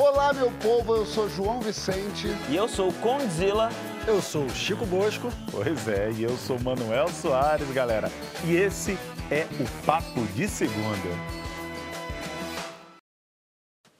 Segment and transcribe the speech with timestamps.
[0.00, 2.28] Olá, meu povo, eu sou João Vicente.
[2.48, 3.68] E eu sou o Condzilla.
[4.06, 5.26] Eu sou o Chico Bosco.
[5.50, 8.08] Pois é, e eu sou Manuel Soares, galera.
[8.46, 8.92] E esse
[9.28, 11.08] é o Papo de Segunda.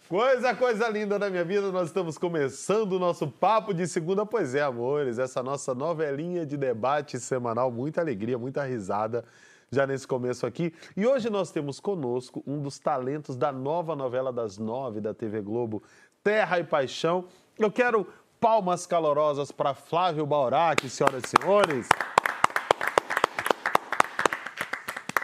[0.08, 4.24] Coisa, coisa linda da minha vida, nós estamos começando o nosso Papo de Segunda.
[4.24, 9.24] Pois é, amores, essa nossa novelinha de debate semanal, muita alegria, muita risada
[9.70, 10.72] já nesse começo aqui.
[10.96, 15.40] E hoje nós temos conosco um dos talentos da nova novela das nove da TV
[15.40, 15.82] Globo,
[16.22, 17.24] Terra e Paixão.
[17.58, 18.06] Eu quero
[18.40, 21.88] palmas calorosas para Flávio Baurac, senhoras e senhores.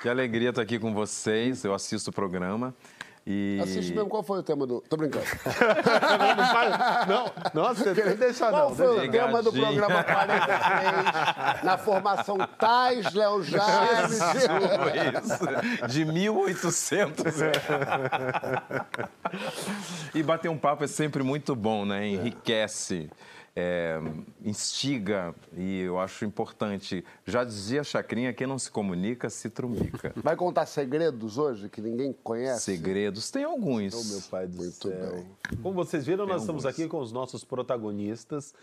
[0.03, 1.65] Que alegria estar aqui com vocês.
[1.65, 2.75] Eu assisto o programa.
[3.27, 3.59] E...
[3.63, 4.83] Assiste mesmo qual foi o tema do.
[4.83, 5.25] Tô brincando.
[6.19, 7.09] não, não, faz...
[7.09, 8.77] não, nossa, você não deixa Qual não.
[8.77, 11.65] foi deixa o tema do programa 43?
[11.65, 14.21] na formação Tais, Léo James.
[15.25, 17.25] Isso, de 1800.
[20.15, 22.07] e bater um papo é sempre muito bom, né?
[22.07, 23.09] Enriquece.
[23.11, 23.34] É,
[24.45, 27.05] instiga e eu acho importante.
[27.25, 30.13] Já dizia a Chacrinha, quem não se comunica se trumbica.
[30.23, 32.63] Vai contar segredos hoje que ninguém conhece?
[32.63, 33.95] Segredos, tem alguns.
[33.95, 35.13] Oh, meu pai do Muito céu.
[35.13, 35.27] bem.
[35.63, 38.55] Como vocês viram, nós estamos aqui com os nossos protagonistas.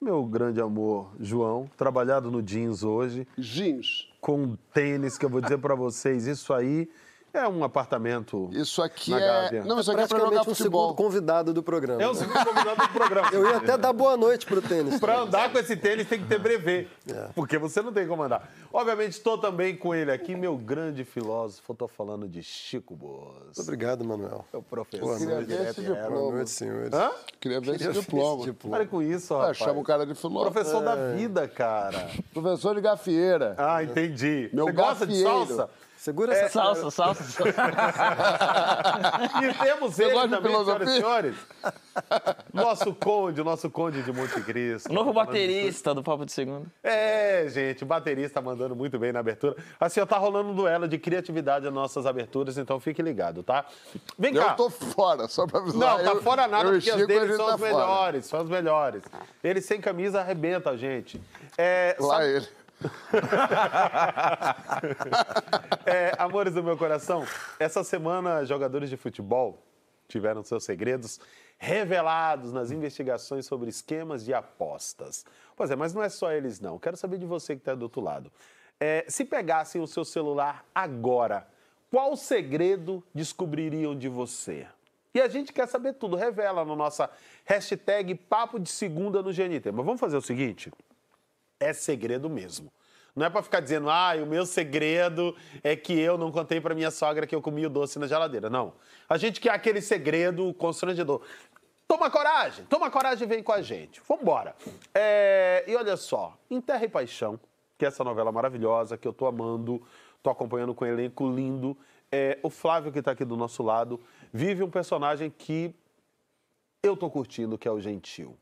[0.00, 4.08] Meu grande amor, João, trabalhado no jeans hoje, Jeans.
[4.20, 6.90] com um tênis que eu vou dizer para vocês, isso aí
[7.38, 8.48] é um apartamento.
[8.52, 9.26] Isso aqui Na é.
[9.26, 9.64] Gávea.
[9.64, 12.02] Não, isso aqui é pra Praticamente jogar o segundo convidado do programa.
[12.02, 13.28] É o segundo convidado do programa.
[13.32, 14.98] Eu ia até dar boa noite pro tênis.
[15.00, 17.28] Para andar com esse tênis tem que ter brevet, É.
[17.34, 18.50] porque você não tem como andar.
[18.72, 21.72] Obviamente, estou também com ele aqui, meu grande filósofo.
[21.72, 23.58] Estou falando de Chico Boas.
[23.58, 24.44] Obrigado, Manuel.
[24.52, 25.04] É o professor.
[25.06, 25.46] Boa Queria noite.
[25.48, 26.20] ver esse Direto, diploma.
[26.20, 26.92] Boa noite, senhores.
[26.92, 27.10] Hã?
[27.40, 28.36] Queria ver esse Queria diploma.
[28.42, 28.76] esse diploma.
[28.76, 29.56] Pare com isso, Ah, rapaz.
[29.56, 30.52] chama o cara de filósofo.
[30.52, 31.14] Professor da É.
[31.14, 32.08] vida, cara.
[32.32, 33.54] Professor de gafieira.
[33.58, 34.48] Ah, entendi.
[34.52, 35.46] Meu Você gosta de gafieiro.
[35.56, 35.70] salsa?
[36.04, 37.24] Segura É, essa Salsa, salsa.
[39.42, 40.86] E temos Você ele também, senhoras e filosofia?
[40.96, 41.36] senhores.
[42.52, 44.90] Nosso conde, o nosso conde de Monte Cristo.
[44.90, 46.66] O novo baterista do Papo de Segunda.
[46.82, 49.56] É, gente, o baterista mandando muito bem na abertura.
[49.80, 53.64] Assim, ó, tá rolando um duelo de criatividade nas nossas aberturas, então fique ligado, tá?
[54.18, 54.48] Vem cá.
[54.50, 55.80] Eu tô fora, só pra avisar.
[55.80, 57.72] Não, tá Eu- fora nada, porque as Chico, deles são tá as fora.
[57.72, 59.02] melhores, são as melhores.
[59.42, 61.18] Ele sem camisa arrebenta a gente.
[61.56, 62.48] É, Lá sabe- ele.
[65.86, 67.26] É, amores do meu coração,
[67.58, 69.62] essa semana jogadores de futebol
[70.08, 71.20] tiveram seus segredos
[71.58, 75.24] revelados nas investigações sobre esquemas de apostas.
[75.56, 76.78] Pois é, mas não é só eles não.
[76.78, 78.30] Quero saber de você que está do outro lado.
[78.80, 81.46] É, se pegassem o seu celular agora,
[81.90, 84.66] qual segredo descobririam de você?
[85.14, 86.16] E a gente quer saber tudo.
[86.16, 87.08] Revela na nossa
[87.44, 89.70] hashtag Papo de Segunda no GNT.
[89.72, 90.72] Mas vamos fazer o seguinte?
[91.64, 92.72] É segredo mesmo.
[93.14, 96.74] Não é pra ficar dizendo, ah, o meu segredo é que eu não contei pra
[96.74, 98.50] minha sogra que eu comi o doce na geladeira.
[98.50, 98.72] Não.
[99.08, 101.22] A gente quer aquele segredo constrangedor.
[101.86, 104.00] Toma coragem, toma coragem e vem com a gente.
[104.08, 104.56] Vambora.
[104.92, 107.38] É, e olha só, em Terra e Paixão,
[107.78, 109.80] que é essa novela maravilhosa que eu tô amando,
[110.22, 111.76] tô acompanhando com um elenco lindo.
[112.10, 114.00] É, o Flávio, que tá aqui do nosso lado,
[114.32, 115.72] vive um personagem que
[116.82, 118.36] eu tô curtindo, que é o Gentil.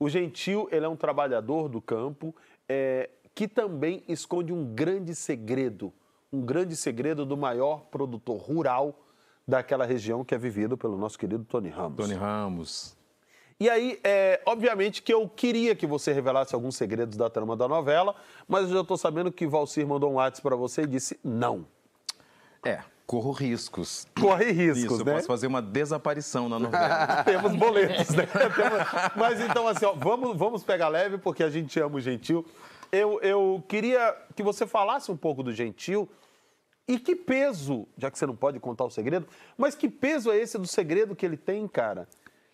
[0.00, 2.34] O Gentil, ele é um trabalhador do campo
[2.68, 5.92] é, que também esconde um grande segredo,
[6.32, 8.98] um grande segredo do maior produtor rural
[9.46, 11.96] daquela região que é vivido pelo nosso querido Tony Ramos.
[11.96, 12.98] Tony Ramos.
[13.60, 17.66] E aí, é, obviamente que eu queria que você revelasse alguns segredos da trama da
[17.66, 18.14] novela,
[18.46, 21.66] mas eu já estou sabendo que Valcir mandou um WhatsApp para você e disse não.
[22.64, 24.06] É, corro riscos.
[24.20, 25.14] Corre riscos, Isso, eu né?
[25.14, 27.24] posso fazer uma desaparição na novela.
[27.24, 28.24] Temos boletos, né?
[29.16, 32.44] Mas então, assim, ó, vamos, vamos pegar leve, porque a gente ama o Gentil.
[32.92, 36.06] Eu, eu queria que você falasse um pouco do Gentil
[36.86, 39.26] e que peso, já que você não pode contar o segredo,
[39.56, 42.06] mas que peso é esse do segredo que ele tem, cara?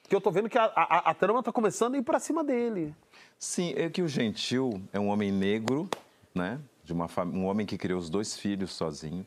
[0.09, 2.44] Que eu tô vendo que a, a, a trama tá começando a ir pra cima
[2.44, 2.94] dele.
[3.41, 5.88] Sim, é que o Gentil é um homem negro,
[6.32, 6.60] né?
[6.84, 7.26] De uma fam...
[7.26, 9.26] Um homem que criou os dois filhos sozinho.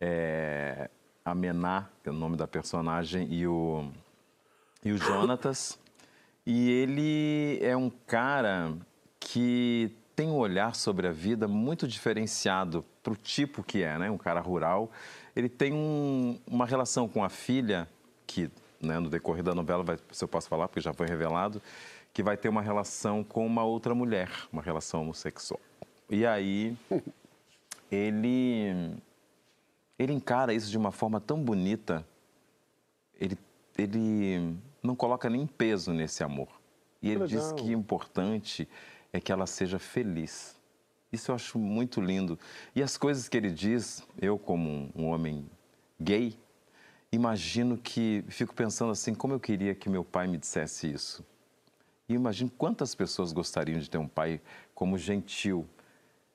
[0.00, 0.90] É...
[1.24, 3.90] A Mená, que é o nome da personagem, e o,
[4.82, 5.78] e o Jonatas.
[6.46, 8.74] E ele é um cara
[9.20, 14.10] que tem um olhar sobre a vida muito diferenciado para o tipo que é, né?
[14.10, 14.90] Um cara rural.
[15.36, 17.86] Ele tem um- uma relação com a filha,
[18.26, 18.50] que
[18.80, 21.60] né, no decorrer da novela, vai, se eu posso falar, porque já foi revelado,
[22.14, 25.60] que vai ter uma relação com uma outra mulher, uma relação homossexual.
[26.08, 26.74] E aí
[27.92, 28.96] ele
[29.98, 32.06] ele encara isso de uma forma tão bonita.
[33.20, 33.36] Ele
[33.78, 36.48] ele não coloca nem peso nesse amor.
[37.00, 37.54] E ele diz legal.
[37.54, 38.68] que o importante
[39.12, 40.56] é que ela seja feliz.
[41.12, 42.38] Isso eu acho muito lindo.
[42.74, 45.48] E as coisas que ele diz, eu como um, um homem
[46.00, 46.36] gay,
[47.10, 51.24] imagino que, fico pensando assim, como eu queria que meu pai me dissesse isso.
[52.08, 54.40] E imagino quantas pessoas gostariam de ter um pai
[54.74, 55.66] como Gentil,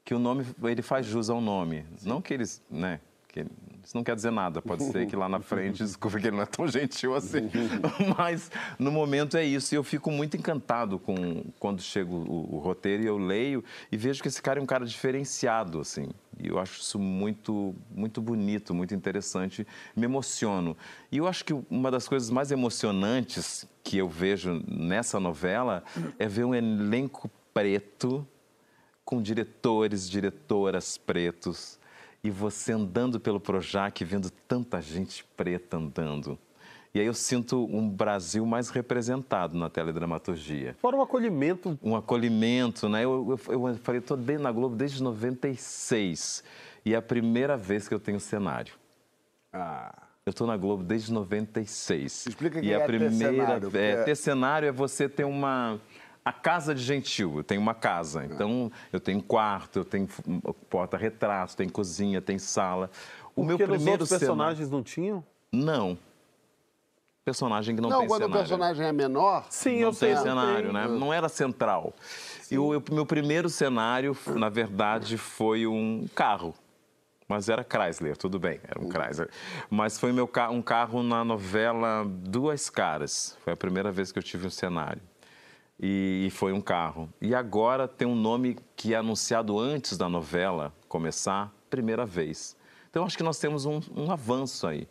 [0.03, 1.85] que o nome, ele faz jus ao nome.
[2.03, 2.99] Não que eles, né,
[3.33, 3.43] que
[3.83, 6.43] isso não quer dizer nada, pode ser que lá na frente descubra que ele não
[6.43, 7.49] é tão gentil assim.
[8.15, 9.73] Mas no momento é isso.
[9.73, 13.97] E eu fico muito encantado com quando chega o, o, roteiro e eu leio e
[13.97, 16.09] vejo que esse cara é um cara diferenciado, assim.
[16.39, 19.65] E eu acho isso muito, muito bonito, muito interessante.
[19.95, 20.77] Me emociono.
[21.11, 25.83] E eu acho que uma das coisas mais emocionantes que eu vejo nessa novela
[26.19, 28.25] é ver um elenco preto
[29.03, 31.79] com diretores, diretoras pretos
[32.23, 36.39] e você andando pelo Projac, vendo tanta gente preta andando.
[36.93, 40.75] E aí eu sinto um Brasil mais representado na teledramaturgia.
[40.79, 41.77] Fora um acolhimento.
[41.81, 43.03] Um acolhimento, né?
[43.03, 46.43] Eu, eu, eu falei, estou na Globo desde 96
[46.85, 48.75] e é a primeira vez que eu tenho cenário.
[49.51, 50.03] Ah.
[50.25, 52.27] Eu estou na Globo desde 96.
[52.27, 53.71] Explica que e é a primeira, ter cenário.
[53.77, 55.81] É, ter cenário é você ter uma
[56.25, 58.25] a casa de gentil, eu tenho uma casa.
[58.25, 60.07] Então, eu tenho quarto, eu tenho
[60.69, 62.89] porta-retrato, tem cozinha, tem sala.
[63.35, 65.23] O Porque meu primeiro outros personagens não tinham?
[65.51, 65.97] Não.
[67.25, 68.27] Personagem que não, não tem cenário.
[68.27, 69.45] Não, quando o personagem é menor...
[69.49, 70.13] Sim, não eu sei.
[70.13, 70.87] Tem cenário, né?
[70.87, 71.93] Não era central.
[72.41, 72.55] Sim.
[72.55, 76.53] E o meu primeiro cenário, na verdade, foi um carro.
[77.27, 79.29] Mas era Chrysler, tudo bem, era um Chrysler.
[79.69, 83.37] Mas foi meu, um carro na novela Duas Caras.
[83.43, 85.01] Foi a primeira vez que eu tive um cenário
[85.79, 87.09] e, foi um carro.
[87.21, 92.55] E agora tem um nome que é anunciado antes da novela começar, primeira vez.
[92.89, 94.87] Então acho que nós temos um, um avanço aí.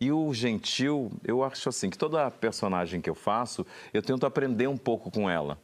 [0.00, 3.64] E o Gentil, eu acho assim, que toda personagem que eu faço,
[3.94, 5.56] eu tento aprender um pouco com ela.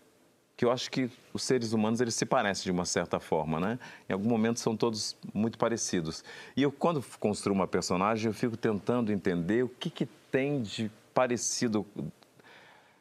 [0.57, 3.79] Que eu acho que os seres humanos, eles se parecem de uma certa forma, né?
[4.09, 6.23] Em algum momento são todos muito parecidos.
[6.57, 10.91] E eu, quando construo uma personagem, eu fico tentando entender o que, que tem de
[11.13, 11.85] parecido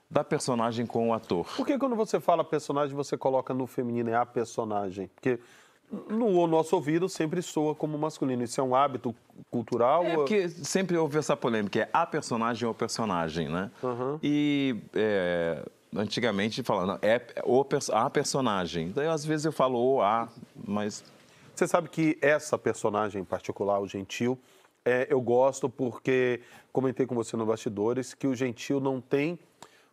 [0.10, 1.46] da personagem com o ator.
[1.56, 5.10] Por que quando você fala personagem, você coloca no feminino, é a personagem?
[5.14, 5.40] Porque
[6.10, 8.44] no nosso ouvido sempre soa como masculino.
[8.44, 9.16] Isso é um hábito
[9.50, 10.04] cultural?
[10.04, 13.72] É porque sempre houve essa polêmica, é a personagem ou personagem, né?
[13.82, 14.20] Uhum.
[14.22, 15.64] E é,
[15.96, 18.92] antigamente falando, é o, a personagem.
[18.94, 20.30] Daí às vezes eu falo o a,
[20.66, 21.04] mas...
[21.56, 24.38] Você sabe que essa personagem em particular, o Gentil,
[24.86, 26.40] é, eu gosto porque,
[26.72, 29.40] comentei com você no bastidores, que o Gentil não tem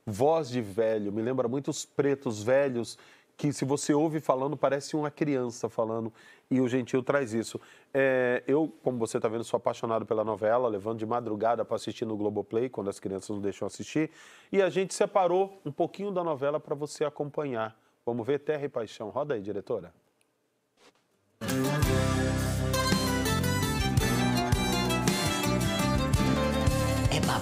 [0.06, 2.98] voz de velho, me lembra muito os pretos velhos,
[3.36, 6.12] que se você ouve falando, parece uma criança falando,
[6.50, 7.60] e o Gentil traz isso.
[7.92, 12.04] É, eu, como você está vendo, sou apaixonado pela novela, levando de madrugada para assistir
[12.04, 14.10] no Globoplay, quando as crianças não deixam assistir,
[14.52, 17.76] e a gente separou um pouquinho da novela para você acompanhar.
[18.06, 19.08] Vamos ver Terra e Paixão.
[19.10, 19.92] Roda aí, diretora.
[21.40, 22.23] É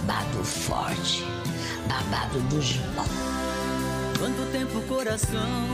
[0.03, 1.25] babado forte
[1.89, 3.05] babado do Gibão.
[4.19, 5.67] Quanto tempo o coração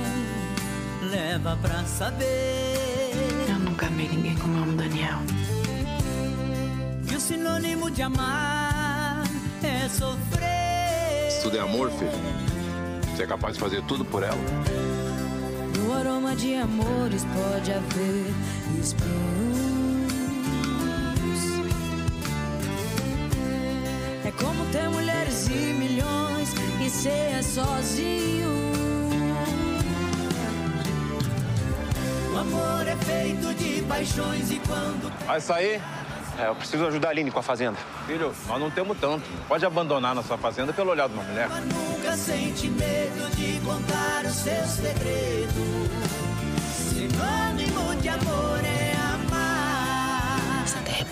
[1.10, 3.12] leva pra saber?
[3.48, 5.18] Eu nunca amei ninguém como amo Daniel.
[7.10, 9.24] E o sinônimo de amar
[9.62, 11.30] é sofrer.
[11.30, 12.10] Se tudo é amor, filho,
[13.14, 14.38] você é capaz de fazer tudo por ela?
[15.78, 18.34] No aroma de amores pode haver
[18.80, 19.47] espinhos.
[24.38, 26.54] Como ter mulheres e milhões
[26.84, 28.48] e ser sozinho.
[32.32, 35.12] O amor é feito de paixões e quando.
[35.26, 35.80] Vai sair?
[36.38, 37.76] É, eu preciso ajudar a Aline com a fazenda.
[38.06, 39.24] Filho, nós não temos tanto.
[39.48, 41.48] Pode abandonar nossa fazenda pelo olhar de uma mulher.
[41.48, 45.88] Mas nunca sente medo de contar os seus segredos.
[46.76, 48.47] Sinônimo de amor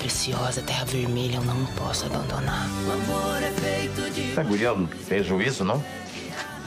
[0.07, 2.69] preciosa, terra vermelha, eu não posso abandonar.
[2.87, 4.31] O amor é feito de.
[4.31, 5.83] Essa guria não tem juízo, não?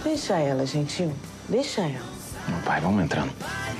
[0.03, 1.13] Deixa ela, gentil.
[1.47, 2.05] Deixa ela.
[2.49, 3.31] Meu pai, vamos entrando.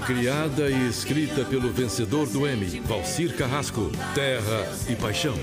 [0.05, 5.35] Criada e escrita pelo vencedor do Emmy, Valcir Carrasco, Terra e Paixão.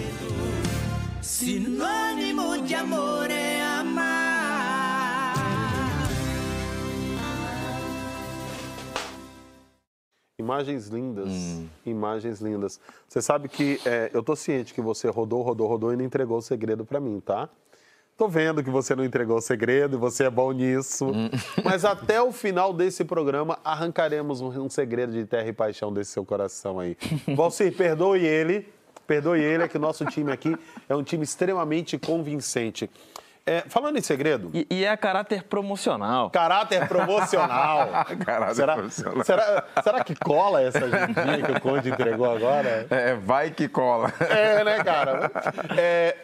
[1.20, 3.25] Sinônimo de amor
[10.46, 11.66] Imagens lindas, hum.
[11.84, 12.80] imagens lindas.
[13.08, 16.38] Você sabe que é, eu tô ciente que você rodou, rodou, rodou e não entregou
[16.38, 17.48] o segredo para mim, tá?
[18.16, 21.06] Tô vendo que você não entregou o segredo e você é bom nisso.
[21.06, 21.28] Hum.
[21.64, 26.12] Mas até o final desse programa arrancaremos um, um, segredo de terra e paixão desse
[26.12, 26.96] seu coração aí.
[27.34, 28.72] Valcir, perdoe ele.
[29.04, 30.56] Perdoe ele, é que o nosso time aqui
[30.88, 32.88] é um time extremamente convincente.
[33.48, 34.50] É, falando em segredo.
[34.52, 36.30] E, e, é caráter promocional.
[36.30, 38.04] Caráter promocional.
[38.26, 39.24] caráter será, promocional.
[39.24, 42.88] Será, será, que cola essa gendinha que o Conde entregou agora?
[42.90, 44.12] É, vai que cola.
[44.18, 45.30] É, né, cara?
[45.78, 46.16] É,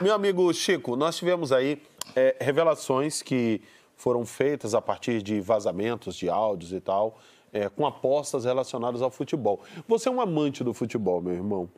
[0.00, 1.82] Meu amigo Chico, nós tivemos aí
[2.14, 3.60] é, revelações que
[3.96, 7.18] foram feitas a partir de vazamentos de áudios e tal,
[7.52, 9.60] é, com apostas relacionadas ao futebol.
[9.88, 11.68] Você é um amante do futebol, meu irmão.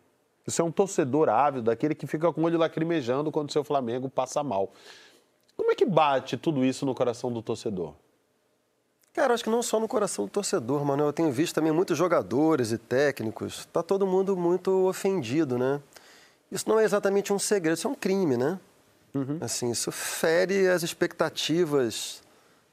[0.47, 3.63] Você é um torcedor ávido, daquele que fica com o olho lacrimejando quando o seu
[3.63, 4.73] Flamengo passa mal.
[5.57, 7.95] Como é que bate tudo isso no coração do torcedor?
[9.13, 11.05] Cara, acho que não só no coração do torcedor, mano.
[11.05, 13.67] Eu tenho visto também muitos jogadores e técnicos.
[13.67, 15.81] Tá todo mundo muito ofendido, né?
[16.51, 18.59] Isso não é exatamente um segredo, isso é um crime, né?
[19.41, 22.23] Assim, isso fere as expectativas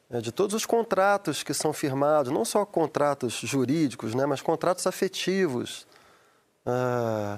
[0.09, 4.86] né, de todos os contratos que são firmados, não só contratos jurídicos, né, mas contratos
[4.88, 5.88] afetivos.
[6.65, 7.38] Ah,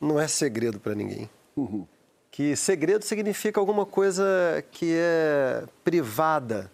[0.00, 1.28] não é segredo para ninguém.
[2.30, 4.24] Que segredo significa alguma coisa
[4.70, 6.70] que é privada,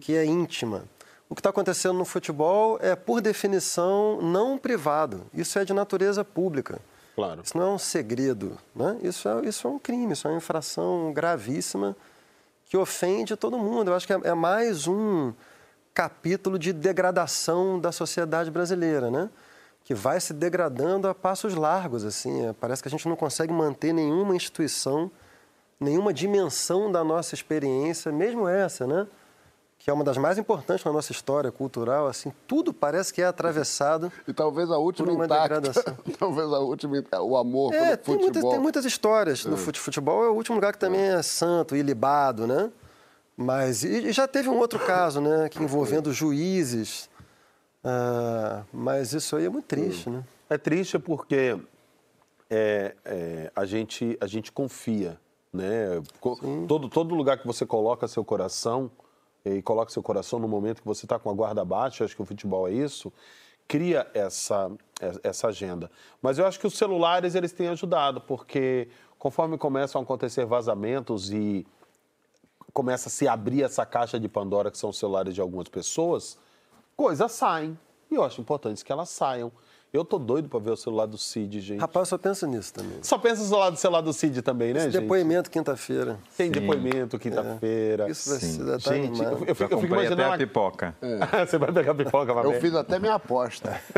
[0.00, 0.84] que é íntima.
[1.28, 5.26] O que está acontecendo no futebol é, por definição, não privado.
[5.32, 6.80] Isso é de natureza pública.
[7.14, 7.42] Claro.
[7.44, 8.98] Isso não é um segredo, né?
[9.02, 11.96] Isso é, isso é um crime, isso é uma infração gravíssima
[12.66, 13.90] que ofende todo mundo.
[13.90, 15.32] Eu acho que é, é mais um
[15.92, 19.30] capítulo de degradação da sociedade brasileira, né?
[19.84, 22.46] Que vai se degradando a passos largos, assim.
[22.46, 25.10] É, parece que a gente não consegue manter nenhuma instituição,
[25.78, 29.06] nenhuma dimensão da nossa experiência, mesmo essa, né?
[29.78, 32.32] Que é uma das mais importantes na nossa história cultural, assim.
[32.46, 35.60] Tudo parece que é atravessado E talvez a última por uma intacta.
[35.60, 35.98] degradação.
[36.18, 38.50] talvez a última, o amor É, pelo tem muitas, futebol.
[38.52, 40.24] tem muitas histórias no fute- futebol.
[40.24, 42.70] É o último lugar que também é santo, ilibado, né?
[43.36, 45.50] Mas e, e já teve um outro caso, né?
[45.50, 47.10] Que envolvendo juízes.
[47.84, 50.24] Ah, mas isso aí é muito triste, né?
[50.48, 51.58] É triste porque
[52.48, 55.20] é, é, a, gente, a gente confia,
[55.52, 56.02] né?
[56.66, 58.90] Todo, todo lugar que você coloca seu coração
[59.44, 62.22] e coloca seu coração no momento que você está com a guarda baixa, acho que
[62.22, 63.12] o futebol é isso,
[63.68, 64.70] cria essa,
[65.22, 65.90] essa agenda.
[66.22, 68.88] Mas eu acho que os celulares eles têm ajudado, porque
[69.18, 71.66] conforme começam a acontecer vazamentos e
[72.72, 76.38] começa a se abrir essa caixa de Pandora que são os celulares de algumas pessoas,
[76.96, 77.78] coisas saem.
[78.10, 79.50] E eu acho importante que elas saiam.
[79.92, 81.78] Eu tô doido para ver o celular do Cid, gente.
[81.78, 82.98] Rapaz, eu só penso nisso também.
[83.00, 85.02] Só pensa no celular do celular do Cid também, né, Esse gente?
[85.02, 86.18] depoimento quinta-feira.
[86.36, 88.10] Tem depoimento quinta-feira.
[88.10, 88.52] Isso vai Sim.
[88.54, 89.42] ser tá Gente, animado.
[89.42, 90.34] eu, eu fico, eu fico Comprei até imaginando.
[90.34, 90.96] a pipoca.
[91.30, 92.60] a- Você vai pegar pipoca, vai Eu ver?
[92.60, 93.80] fiz até minha aposta.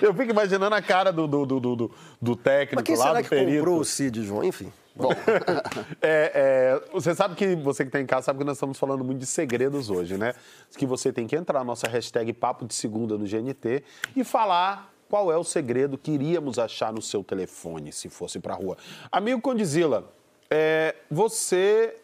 [0.00, 1.90] Eu fico imaginando a cara do, do, do, do,
[2.22, 3.56] do técnico Mas quem lá, será do que perito.
[3.58, 4.44] comprou o Cid, João?
[4.44, 4.72] Enfim.
[6.02, 9.04] É, é, você sabe que, você que está em casa, sabe que nós estamos falando
[9.04, 10.34] muito de segredos hoje, né?
[10.76, 13.84] Que você tem que entrar na nossa hashtag Papo de Segunda no GNT
[14.16, 18.54] e falar qual é o segredo que iríamos achar no seu telefone se fosse pra
[18.54, 18.76] rua.
[19.10, 20.12] Amigo Condizila,
[20.48, 21.96] é, você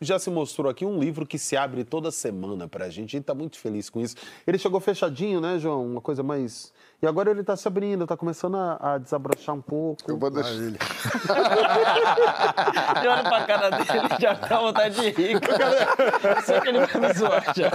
[0.00, 3.16] já se mostrou aqui um livro que se abre toda semana pra gente.
[3.16, 4.16] A gente tá muito feliz com isso.
[4.46, 5.84] Ele chegou fechadinho, né, João?
[5.84, 6.72] Uma coisa mais.
[7.02, 10.02] E agora ele tá se abrindo, tá começando a, a desabrochar um pouco.
[10.10, 10.52] Eu vou deixar.
[10.54, 10.66] E
[13.06, 15.34] olha pra cara dele, já dá vontade de rir.
[15.34, 17.70] Eu sei que ele vai me zoar já.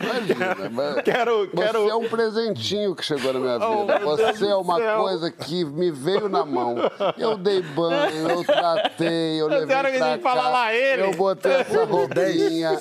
[0.00, 3.68] Imagina, mas Quero- Você quero- é um presentinho que chegou na minha vida.
[3.70, 5.00] Oh, meu Deus você é uma céu.
[5.02, 6.76] coisa que me veio na mão.
[7.18, 10.48] Eu dei banho, eu tratei, eu levei hora que a pra gente fala cá.
[10.48, 11.02] lá ele.
[11.02, 12.72] Eu botei essa roupinha,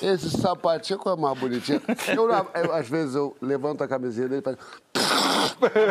[0.00, 1.82] esse sapatinho, coisa mais bonitinha.
[2.16, 4.56] Eu, eu, às vezes eu levanto a camisinha dele e faz...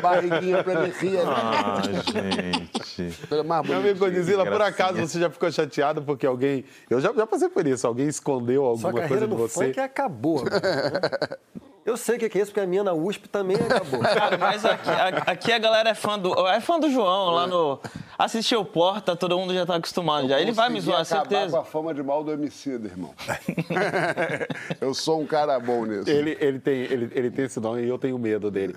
[0.01, 1.19] barriguinha pra ele rir.
[1.25, 3.45] Ah, gente.
[3.45, 6.65] Mais Meu amigo Godzilla, por acaso você já ficou chateado porque alguém.
[6.89, 9.65] Eu já, já passei por isso, alguém escondeu Sua alguma carreira coisa de no você.
[9.67, 10.43] funk acabou.
[11.83, 13.99] Eu sei o que é isso, porque a minha na USP também acabou.
[14.05, 16.47] Cara, mas aqui, a- aqui a galera é fã do.
[16.47, 17.79] É fã do João lá no.
[18.19, 20.39] Assistiu o Porta, todo mundo já tá acostumado já.
[20.39, 21.51] Ele vai me zoar, certeza.
[21.57, 23.13] com a fama de mal do homicida, irmão.
[24.79, 26.09] eu sou um cara bom nisso.
[26.09, 28.75] Ele, ele, tem, ele, ele tem esse nome e eu tenho medo dele.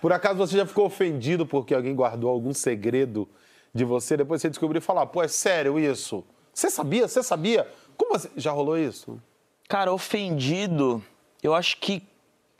[0.00, 3.28] Por acaso você já ficou ofendido porque alguém guardou algum segredo
[3.74, 4.16] de você?
[4.16, 6.24] Depois você descobriu e falar, pô, é sério isso?
[6.52, 7.06] Você sabia?
[7.06, 7.68] Você sabia?
[7.98, 8.30] Como assim?
[8.36, 9.20] Já rolou isso?
[9.68, 11.02] Cara, ofendido,
[11.42, 12.02] eu acho que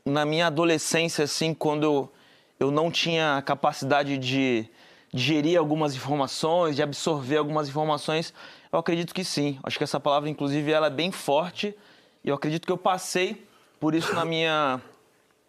[0.06, 2.12] na minha adolescência, assim, quando eu,
[2.60, 4.64] eu não tinha capacidade de
[5.12, 8.32] digerir algumas informações, de absorver algumas informações,
[8.72, 9.58] eu acredito que sim.
[9.64, 11.76] Acho que essa palavra, inclusive, ela é bem forte
[12.22, 13.44] e eu acredito que eu passei
[13.80, 14.80] por isso na minha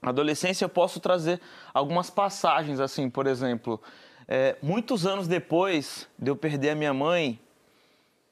[0.02, 0.66] adolescência.
[0.66, 1.40] Eu posso trazer
[1.72, 3.80] algumas passagens, assim, por exemplo,
[4.28, 7.40] é, muitos anos depois de eu perder a minha mãe,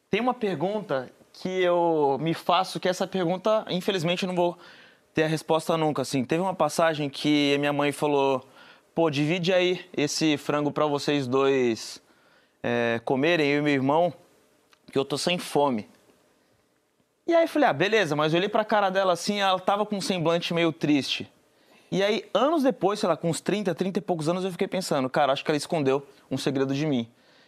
[0.10, 4.58] tem uma pergunta que eu me faço, que essa pergunta, infelizmente, eu não vou
[5.16, 6.04] ter a resposta nunca.
[6.04, 8.46] Assim, teve uma passagem que minha mãe falou:
[8.94, 12.04] pô, divide aí esse frango para vocês dois
[12.62, 14.14] é, comerem, eu e meu irmão,
[14.92, 15.90] que eu tô sem fome.
[17.26, 19.86] E aí eu falei: ah, beleza, mas eu olhei pra cara dela assim, ela tava
[19.86, 21.32] com um semblante meio triste.
[21.90, 24.68] E aí, anos depois, sei lá, com uns 30, 30 e poucos anos, eu fiquei
[24.68, 27.08] pensando, cara, acho que ela escondeu um segredo de mim.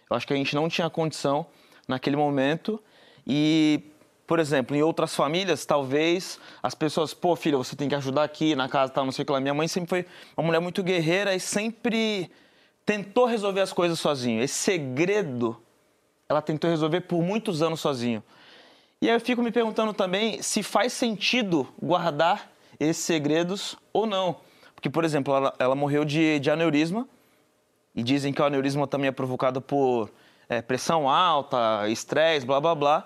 [0.09, 1.45] Eu acho que a gente não tinha condição
[1.85, 2.81] naquele momento.
[3.25, 3.81] E,
[4.27, 8.55] por exemplo, em outras famílias, talvez as pessoas, pô, filha, você tem que ajudar aqui
[8.55, 9.39] na casa, tal, não sei o que lá.
[9.39, 10.05] Minha mãe sempre foi
[10.35, 12.29] uma mulher muito guerreira e sempre
[12.85, 14.43] tentou resolver as coisas sozinho.
[14.43, 15.55] Esse segredo,
[16.27, 18.21] ela tentou resolver por muitos anos sozinho.
[19.01, 24.35] E aí eu fico me perguntando também se faz sentido guardar esses segredos ou não.
[24.75, 27.07] Porque, por exemplo, ela, ela morreu de, de aneurisma,
[27.95, 30.11] e dizem que o aneurisma também é provocado por
[30.47, 33.05] é, pressão alta, estresse, blá blá blá.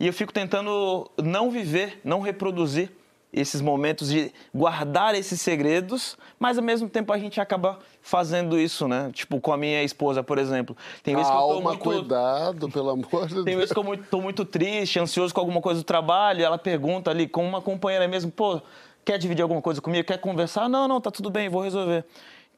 [0.00, 2.90] E eu fico tentando não viver, não reproduzir
[3.32, 8.86] esses momentos de guardar esses segredos, mas ao mesmo tempo a gente acaba fazendo isso,
[8.86, 9.10] né?
[9.14, 10.76] Tipo, com a minha esposa, por exemplo.
[11.02, 11.82] Tem vezes que eu tô Calma, muito...
[11.82, 13.56] cuidado, pelo amor de Tem Deus.
[13.56, 17.10] vezes que eu tô muito triste, ansioso com alguma coisa do trabalho, e ela pergunta
[17.10, 18.60] ali, com uma companheira mesmo, pô,
[19.02, 20.06] quer dividir alguma coisa comigo?
[20.06, 20.68] Quer conversar?
[20.68, 22.04] Não, não, tá tudo bem, vou resolver.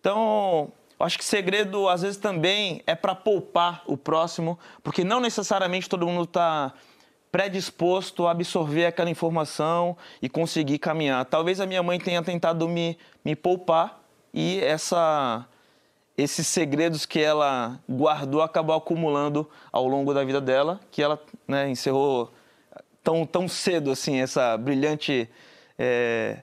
[0.00, 5.20] Então, eu acho que segredo, às vezes, também é para poupar o próximo, porque não
[5.20, 6.72] necessariamente todo mundo tá
[7.34, 11.24] predisposto a absorver aquela informação e conseguir caminhar.
[11.24, 14.00] Talvez a minha mãe tenha tentado me, me poupar
[14.32, 15.44] e essa
[16.16, 21.68] esses segredos que ela guardou acabou acumulando ao longo da vida dela, que ela né,
[21.68, 22.32] encerrou
[23.02, 25.28] tão, tão cedo assim essa brilhante.
[25.76, 26.38] é,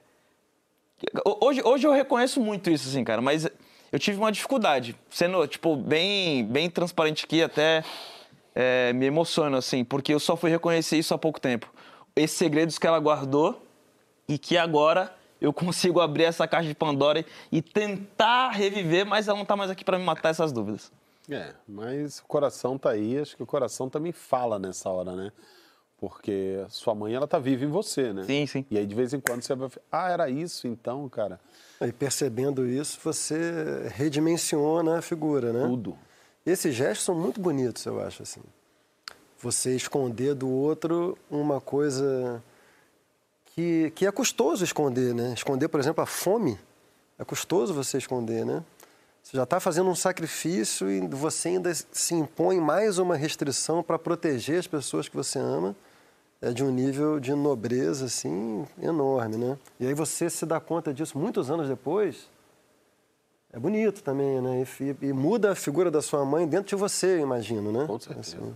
[1.40, 3.48] Hoje, hoje eu reconheço muito isso, assim, cara, mas
[3.90, 7.82] eu tive uma dificuldade, sendo tipo bem, bem transparente aqui, até
[8.54, 11.72] é, me emociono assim, porque eu só fui reconhecer isso há pouco tempo.
[12.14, 13.62] Esses segredos que ela guardou
[14.28, 19.38] e que agora eu consigo abrir essa caixa de Pandora e tentar reviver, mas ela
[19.38, 20.92] não tá mais aqui para me matar essas dúvidas.
[21.30, 25.32] É, mas o coração tá aí, acho que o coração também fala nessa hora, né?
[25.96, 28.24] Porque sua mãe, ela tá viva em você, né?
[28.24, 28.66] Sim, sim.
[28.68, 29.70] E aí, de vez em quando, você vai...
[29.90, 31.38] Ah, era isso então, cara?
[31.80, 35.64] E percebendo isso, você redimensiona a figura, né?
[35.64, 35.96] Tudo.
[36.44, 38.40] Esses gestos são muito bonitos, eu acho, assim.
[39.38, 42.42] Você esconder do outro uma coisa
[43.46, 45.32] que, que é custoso esconder, né?
[45.34, 46.58] Esconder, por exemplo, a fome.
[47.18, 48.62] É custoso você esconder, né?
[49.22, 53.98] Você já está fazendo um sacrifício e você ainda se impõe mais uma restrição para
[53.98, 55.76] proteger as pessoas que você ama.
[56.40, 59.56] É de um nível de nobreza, assim, enorme, né?
[59.78, 62.28] E aí você se dá conta disso muitos anos depois.
[63.52, 64.64] É bonito também, né?
[64.80, 67.84] E, e muda a figura da sua mãe dentro de você, eu imagino, né?
[67.86, 68.36] Com certeza.
[68.38, 68.54] Assim.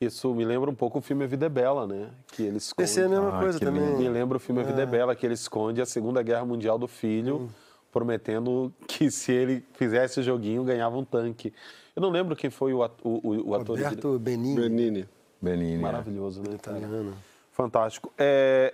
[0.00, 2.10] Isso me lembra um pouco o filme A Vida é Bela, né?
[2.28, 2.86] Que ele esconde...
[2.86, 3.96] Pensei a mesma Ah, coisa também.
[3.96, 4.86] Me lembra o filme A Vida é.
[4.86, 7.48] Bela, que ele esconde a Segunda Guerra Mundial do filho,
[7.90, 11.52] prometendo que se ele fizesse o joguinho, ganhava um tanque.
[11.96, 13.76] Eu não lembro quem foi o, at- o- o- o ator.
[13.76, 15.08] de- Roberto Benigni, Benini.
[15.40, 15.82] Benini.
[15.82, 16.54] Maravilhoso, né?
[16.54, 17.14] italiano.
[17.50, 18.12] Fantástico.
[18.16, 18.72] É,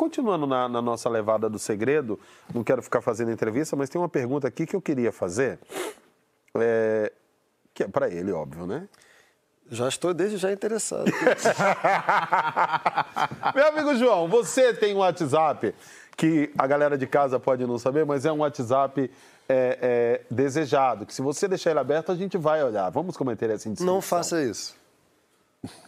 [0.00, 2.18] Continuando na, na nossa levada do segredo,
[2.54, 5.58] não quero ficar fazendo entrevista, mas tem uma pergunta aqui que eu queria fazer,
[6.54, 7.12] é,
[7.74, 8.88] que é para ele, óbvio, né?
[9.70, 11.04] Já estou desde já interessado.
[13.54, 15.74] Meu amigo João, você tem um WhatsApp
[16.16, 19.10] que a galera de casa pode não saber, mas é um WhatsApp
[19.46, 22.88] é, é, desejado, que se você deixar ele aberto, a gente vai olhar.
[22.88, 23.96] Vamos cometer essa indiscrição.
[23.96, 24.79] Não faça isso.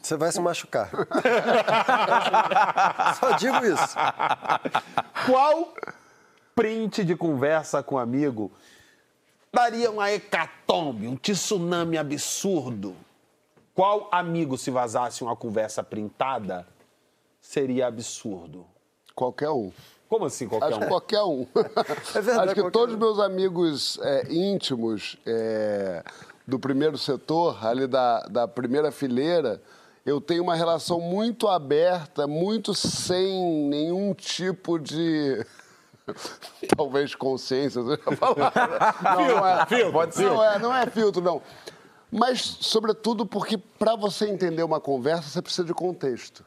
[0.03, 0.91] Você vai se machucar.
[3.19, 3.97] Só digo isso.
[5.27, 5.75] Qual
[6.55, 8.53] print de conversa com amigo
[9.53, 12.95] daria uma hecatombe, um tsunami absurdo?
[13.75, 16.67] Qual amigo, se vazasse uma conversa printada,
[17.41, 18.67] seria absurdo?
[19.15, 19.73] Qualquer um.
[20.09, 20.89] Como assim, qualquer Acho que um?
[20.89, 21.47] qualquer um.
[22.15, 22.99] É verdade, Acho que todos um.
[22.99, 26.05] os meus amigos é, íntimos é,
[26.47, 29.63] do primeiro setor, ali da, da primeira fileira,
[30.05, 35.45] eu tenho uma relação muito aberta, muito sem nenhum tipo de.
[36.77, 38.37] Talvez consciência, você já falou.
[39.03, 40.25] Não, não é, Filtro, pode ser.
[40.25, 41.43] Não é, não é filtro, não.
[42.11, 46.45] Mas, sobretudo, porque para você entender uma conversa, você precisa de contexto.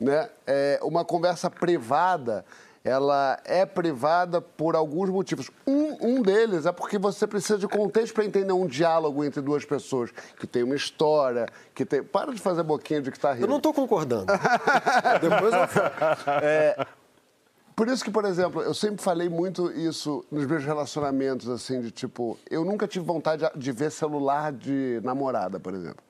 [0.00, 0.28] Né?
[0.46, 2.44] É, uma conversa privada,
[2.84, 5.50] ela é privada por alguns motivos.
[5.66, 9.64] Um, um deles é porque você precisa de contexto para entender um diálogo entre duas
[9.64, 12.02] pessoas que tem uma história, que tem.
[12.02, 13.44] Para de fazer boquinha de que está rindo.
[13.44, 14.26] Eu não estou concordando.
[15.18, 16.86] Depois eu falo.
[17.74, 21.90] Por isso que, por exemplo, eu sempre falei muito isso nos meus relacionamentos, assim, de
[21.90, 26.04] tipo, eu nunca tive vontade de ver celular de namorada, por exemplo.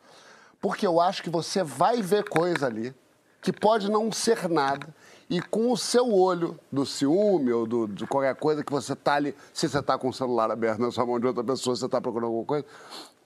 [0.60, 2.94] Porque eu acho que você vai ver coisa ali
[3.40, 4.88] que pode não ser nada
[5.34, 9.14] e com o seu olho do ciúme ou do, de qualquer coisa que você tá
[9.14, 11.88] ali, se você tá com o celular aberto na sua mão de outra pessoa, você
[11.88, 12.64] tá procurando alguma coisa,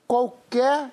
[0.07, 0.90] qualquer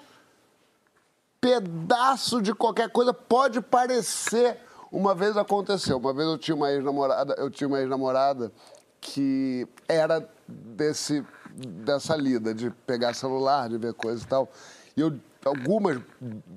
[1.39, 4.59] pedaço de qualquer coisa pode parecer.
[4.91, 8.51] Uma vez aconteceu, uma vez eu tinha uma ex-namorada, eu tinha uma ex-namorada
[8.99, 11.25] que era desse,
[11.55, 14.49] dessa lida, de pegar celular, de ver coisa e tal.
[14.97, 16.01] E eu, algumas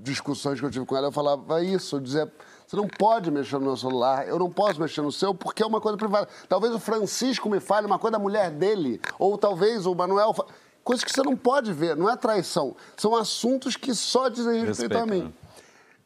[0.02, 2.32] discussões que eu tive com ela, eu falava isso, eu dizia,
[2.66, 5.66] você não pode mexer no meu celular, eu não posso mexer no seu, porque é
[5.66, 6.28] uma coisa privada.
[6.48, 10.32] Talvez o Francisco me fale uma coisa da mulher dele, ou talvez o Manuel...
[10.34, 10.46] fa-
[10.84, 12.74] Coisas que você não pode ver, não é traição.
[12.96, 15.28] São assuntos que só dizem respeito a Respeito, mim.
[15.28, 15.32] né?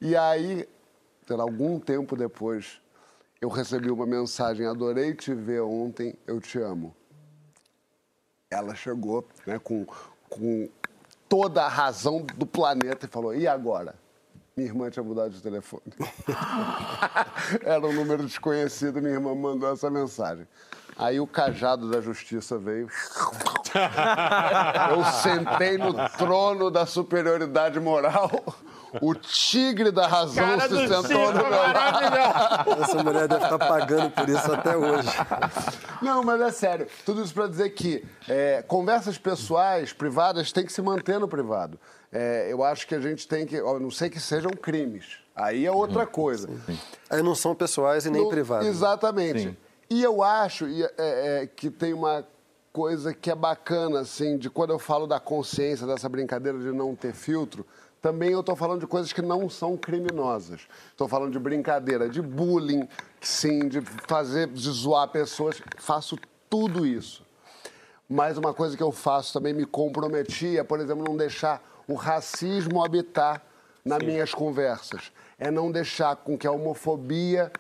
[0.00, 0.68] E aí,
[1.38, 2.80] algum tempo depois,
[3.40, 6.92] eu recebi uma mensagem: adorei te ver ontem, eu te amo.
[8.50, 9.86] Ela chegou né, com,
[10.28, 10.68] com
[11.32, 13.94] toda a razão do planeta e falou: e agora?
[14.54, 15.82] Minha irmã tinha mudado de telefone.
[17.64, 20.46] Era um número desconhecido, minha irmã mandou essa mensagem.
[20.94, 22.86] Aí o cajado da justiça veio.
[24.90, 28.30] Eu sentei no trono da superioridade moral.
[29.00, 32.82] O tigre da razão Cara se sentou no meu lado.
[32.82, 35.08] Essa mulher deve estar pagando por isso até hoje.
[36.02, 36.86] Não, mas é sério.
[37.04, 41.78] Tudo isso para dizer que é, conversas pessoais, privadas, tem que se manter no privado.
[42.12, 43.60] É, eu acho que a gente tem que.
[43.60, 45.18] ó, não sei que sejam crimes.
[45.34, 46.48] Aí é outra coisa.
[47.08, 48.66] Aí não são pessoais e nem No- privados.
[48.66, 49.42] Exatamente.
[49.42, 49.56] Sim.
[49.88, 52.26] E eu acho e, é, é, que tem uma
[52.72, 56.94] coisa que é bacana, assim, de quando eu falo da consciência, dessa brincadeira de não
[56.94, 57.66] ter filtro,
[58.02, 60.62] também eu estou falando de coisas que não são criminosas.
[60.90, 62.88] Estou falando de brincadeira, de bullying,
[63.20, 65.62] sim, de fazer, de zoar pessoas.
[65.78, 66.18] Faço
[66.50, 67.24] tudo isso.
[68.08, 71.94] Mas uma coisa que eu faço também, me comprometi, é, por exemplo, não deixar o
[71.94, 73.40] racismo habitar
[73.84, 75.12] nas minhas conversas.
[75.38, 77.52] É não deixar com que a homofobia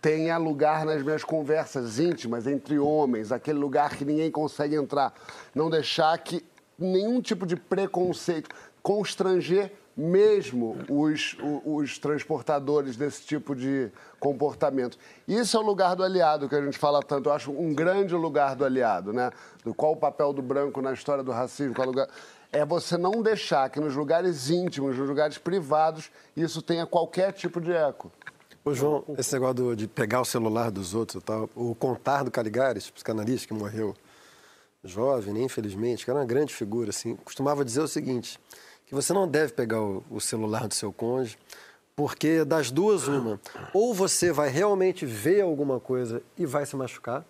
[0.00, 5.12] tenha lugar nas minhas conversas íntimas entre homens, aquele lugar que ninguém consegue entrar.
[5.52, 6.44] Não deixar que
[6.78, 8.48] nenhum tipo de preconceito
[8.82, 14.96] constranger mesmo os, os transportadores desse tipo de comportamento.
[15.28, 17.28] Isso é o lugar do aliado que a gente fala tanto.
[17.28, 19.30] Eu acho um grande lugar do aliado, né?
[19.62, 22.08] Do qual o papel do branco na história do racismo, qual é lugar
[22.52, 27.58] é você não deixar que nos lugares íntimos, nos lugares privados, isso tenha qualquer tipo
[27.60, 28.12] de eco.
[28.62, 32.30] Ô, João, esse negócio de pegar o celular dos outros e tal, o contar do
[32.30, 33.94] Caligares, psicanalista que morreu
[34.84, 38.38] jovem, né, infelizmente, que era uma grande figura, assim, costumava dizer o seguinte,
[38.86, 41.38] que você não deve pegar o, o celular do seu cônjuge,
[41.94, 43.40] porque das duas, uma,
[43.72, 47.24] ou você vai realmente ver alguma coisa e vai se machucar,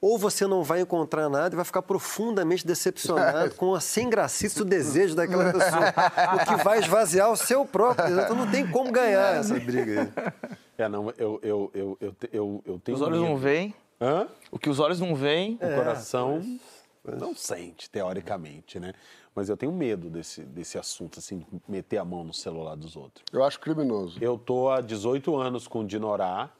[0.00, 4.56] ou você não vai encontrar nada e vai ficar profundamente decepcionado com a sem gracice
[4.56, 5.92] do desejo daquela pessoa,
[6.36, 8.20] o que vai esvaziar o seu próprio.
[8.20, 10.56] Então não tem como ganhar essa briga aí.
[10.78, 13.28] É, não, eu, eu, eu, eu, eu, eu tenho Os olhos medo.
[13.28, 13.74] não veem.
[14.00, 14.28] Hã?
[14.52, 15.56] O que os olhos não veem.
[15.60, 16.40] O coração
[17.04, 18.92] não sente, teoricamente, né?
[19.38, 22.96] Mas eu tenho medo desse, desse assunto, assim, de meter a mão no celular dos
[22.96, 23.24] outros.
[23.32, 24.18] Eu acho criminoso.
[24.20, 26.50] Eu tô há 18 anos com o Dinorá,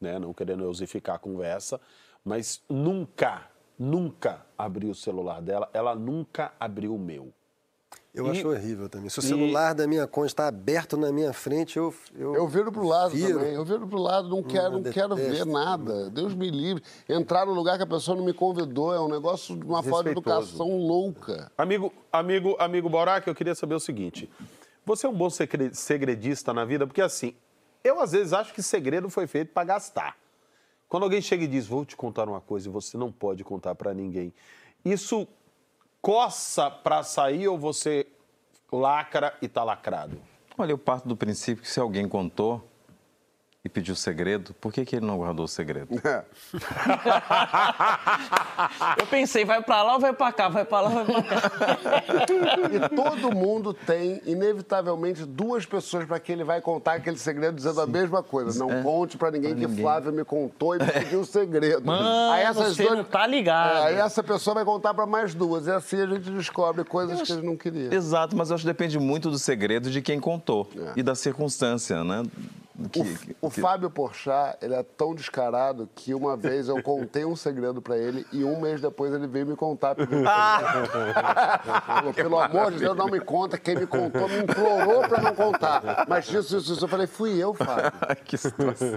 [0.00, 0.18] né?
[0.18, 1.78] Não querendo osificar a conversa,
[2.24, 5.68] mas nunca, nunca abri o celular dela.
[5.74, 7.30] Ela nunca abriu o meu.
[8.18, 9.08] Eu E- acho horrível também.
[9.08, 11.94] Se o e- celular da minha cônjuge está aberto na minha frente, eu.
[12.16, 13.38] Eu, Eu viro pro lado Viro.
[13.38, 13.54] também.
[13.54, 16.10] Eu viro pro lado, não quero, não quero ver nada.
[16.10, 16.82] Deus me livre.
[17.08, 20.04] Entrar no lugar que a pessoa não me convidou é um negócio de uma falta
[20.04, 21.50] de educação louca.
[21.56, 24.28] Amigo, amigo, amigo Borac, eu queria saber o seguinte.
[24.84, 26.86] Você é um bom segre- segredista na vida?
[26.86, 27.34] Porque assim,
[27.84, 30.16] eu às vezes acho que segredo foi feito para gastar.
[30.88, 33.74] Quando alguém chega e diz, vou te contar uma coisa e você não pode contar
[33.74, 34.32] para ninguém,
[34.84, 35.28] isso
[36.02, 38.06] coça para sair ou você
[38.70, 40.20] lacra e tá lacrado?
[40.56, 42.67] Olha, eu parto do princípio que se alguém contou
[43.68, 45.88] e pediu segredo, por que, que ele não guardou o segredo?
[46.02, 46.24] É.
[48.98, 50.48] Eu pensei, vai pra lá ou vai pra cá?
[50.48, 51.50] Vai pra lá ou vai pra cá?
[52.68, 57.80] E todo mundo tem, inevitavelmente, duas pessoas para quem ele vai contar aquele segredo dizendo
[57.80, 58.58] a mesma coisa.
[58.58, 61.86] Não conte para ninguém que Flávio me contou e me pediu o segredo.
[61.86, 63.76] Mano, você não tá ligado.
[63.76, 65.66] É, aí essa pessoa vai contar para mais duas.
[65.66, 67.94] E assim a gente descobre coisas que ele não queria.
[67.94, 70.92] Exato, mas eu acho que depende muito do segredo de quem contou É.
[70.96, 72.22] e da circunstância, né?
[72.92, 73.00] Que-
[73.40, 77.34] O, o que- Fábio Porchat, ele é tão descarado que uma vez eu contei um
[77.34, 79.96] segredo pra ele e um mês depois ele veio me contar.
[81.86, 83.58] Falou, Pelo amor de Deus, não me conta.
[83.58, 86.04] Quem me contou me implorou pra não contar.
[86.08, 86.84] Mas isso, isso, isso.
[86.84, 87.90] Eu falei, fui eu, Fábio.
[88.24, 88.88] que situação.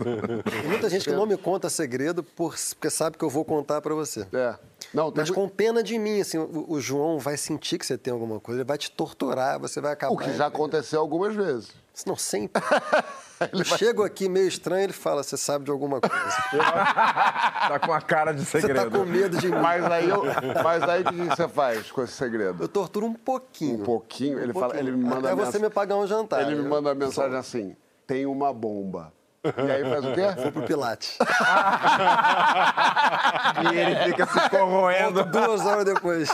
[0.49, 3.81] Tem muita gente que não me conta segredo por- porque sabe que eu vou contar
[3.81, 4.27] para você.
[4.33, 4.55] É.
[4.93, 7.97] Não, tem Mas com pena de mim, assim, o, o João vai sentir que você
[7.97, 10.13] tem alguma coisa, ele vai te torturar, você vai acabar.
[10.13, 11.71] o que já aconteceu algumas vezes.
[11.93, 12.61] Isso não sempre.
[13.51, 16.15] Eu chego aqui meio estranho, ele fala, você sabe de alguma coisa.
[16.55, 18.91] tá com a cara de Você segredo.
[18.91, 19.55] tá com medo de mim.
[19.59, 20.23] Mas aí, eu,
[20.63, 22.63] mas aí o que você faz com esse segredo?
[22.63, 23.81] Eu torturo um pouquinho.
[23.81, 24.39] Um pouquinho.
[24.39, 26.41] Ele, fala, ele me manda Até mensa- você me pagar um jantar.
[26.43, 29.11] Ele me Eu- manda uma mensagem assim: tem uma bomba.
[29.43, 30.21] E aí faz o quê?
[30.41, 31.17] Vou pro Pilates.
[33.71, 35.23] E ele fica se corroendo.
[35.25, 36.29] Duas horas depois.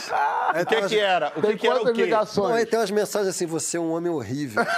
[0.54, 1.28] Aí O que umas- que era?
[1.30, 2.04] O que Tem que era o quantas quê?
[2.06, 2.50] ligações?
[2.50, 4.63] Não, aí tem umas mensagens assim, você é um homem horrível.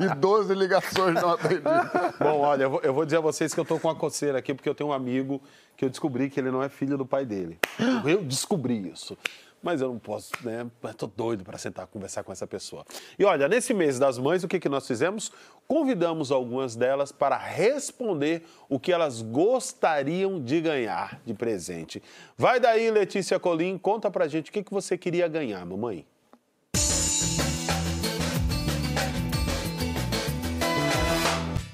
[0.00, 1.90] E 12 ligações não atendidas.
[2.18, 4.38] Bom, olha, eu vou, eu vou dizer a vocês que eu tô com uma coceira
[4.38, 5.40] aqui, porque eu tenho um amigo
[5.76, 7.58] que eu descobri que ele não é filho do pai dele.
[8.04, 9.16] Eu descobri isso.
[9.62, 10.68] Mas eu não posso, né?
[10.96, 12.84] Tô doido para sentar conversar com essa pessoa.
[13.16, 15.30] E olha, nesse mês das mães, o que, que nós fizemos?
[15.68, 22.02] Convidamos algumas delas para responder o que elas gostariam de ganhar de presente.
[22.36, 26.04] Vai daí, Letícia Colim, conta pra gente o que, que você queria ganhar, mamãe.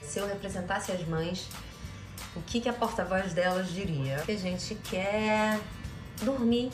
[0.02, 1.48] Se eu representasse as mães,
[2.36, 4.18] o que, que a porta-voz delas diria?
[4.26, 5.58] Que a gente quer
[6.22, 6.70] dormir,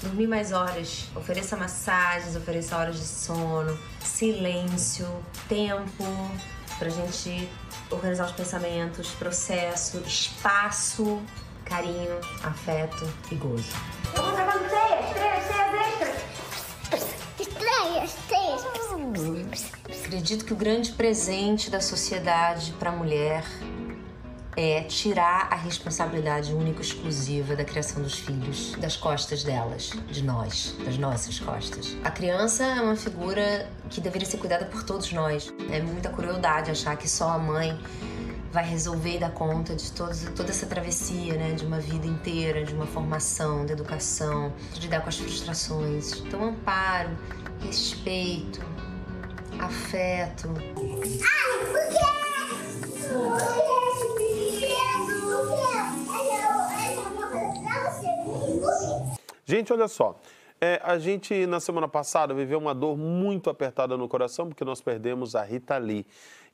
[0.00, 1.06] dormir mais horas.
[1.14, 5.06] Ofereça massagens, ofereça horas de sono, silêncio,
[5.48, 6.04] tempo
[6.78, 7.48] pra gente
[7.90, 11.20] organizar os pensamentos, processo, espaço,
[11.64, 13.64] carinho, afeto e gozo.
[14.14, 17.08] Eu vou teias, teias, teias extras.
[17.40, 18.58] Estreias, teias.
[20.04, 23.44] Acredito que o grande presente da sociedade para a mulher
[24.60, 30.24] é tirar a responsabilidade única e exclusiva da criação dos filhos das costas delas, de
[30.24, 31.96] nós, das nossas costas.
[32.02, 35.54] A criança é uma figura que deveria ser cuidada por todos nós.
[35.70, 37.78] É muita crueldade achar que só a mãe
[38.50, 42.64] vai resolver e dar conta de todos, toda essa travessia, né, de uma vida inteira,
[42.64, 46.14] de uma formação, de educação, de lidar com as frustrações.
[46.14, 47.16] Então, amparo,
[47.60, 48.60] respeito,
[49.60, 50.52] afeto.
[59.48, 60.20] Gente, olha só.
[60.60, 64.82] É, a gente, na semana passada, viveu uma dor muito apertada no coração porque nós
[64.82, 66.04] perdemos a Rita Lee.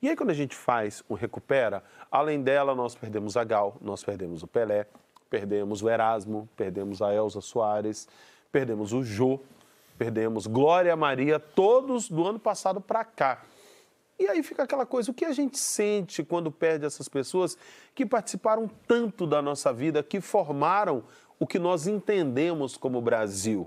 [0.01, 4.01] E aí, quando a gente faz um recupera, além dela, nós perdemos a Gal, nós
[4.01, 4.87] perdemos o Pelé,
[5.29, 8.07] perdemos o Erasmo, perdemos a Elza Soares,
[8.49, 9.41] perdemos o Jô,
[9.97, 13.43] perdemos Glória Maria, todos do ano passado para cá.
[14.17, 17.57] E aí fica aquela coisa, o que a gente sente quando perde essas pessoas
[17.93, 21.03] que participaram tanto da nossa vida, que formaram
[21.39, 23.61] o que nós entendemos como Brasil?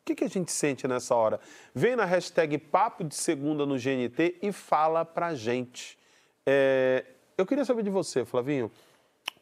[0.00, 1.38] O que, que a gente sente nessa hora?
[1.74, 5.98] Vem na hashtag Papo de Segunda no GNT e fala pra gente.
[6.46, 7.04] É,
[7.36, 8.70] eu queria saber de você, Flavinho,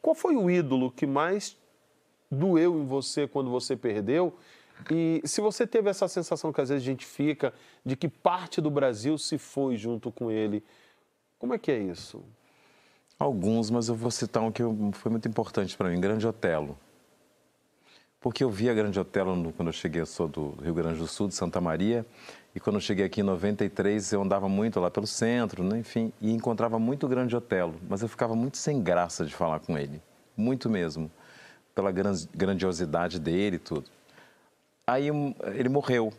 [0.01, 1.57] qual foi o ídolo que mais
[2.29, 4.37] doeu em você quando você perdeu?
[4.91, 7.53] E se você teve essa sensação que às vezes a gente fica
[7.85, 10.63] de que parte do Brasil se foi junto com ele,
[11.39, 12.23] como é que é isso?
[13.17, 14.61] Alguns, mas eu vou citar um que
[14.93, 16.77] foi muito importante para mim, Grande Otelo.
[18.27, 20.99] Porque eu vi a Grande Otelo no- quando eu cheguei, eu sou do Rio Grande
[20.99, 22.05] do Sul, de Santa Maria,
[22.53, 26.11] e quando eu cheguei aqui em 93, eu andava muito lá pelo centro, né, enfim,
[26.19, 30.01] e encontrava muito Grande Otelo, mas eu ficava muito sem graça de falar com ele,
[30.35, 31.09] muito mesmo,
[31.73, 33.85] pela gran- grandiosidade dele e tudo.
[34.85, 35.07] Aí
[35.55, 36.11] ele morreu,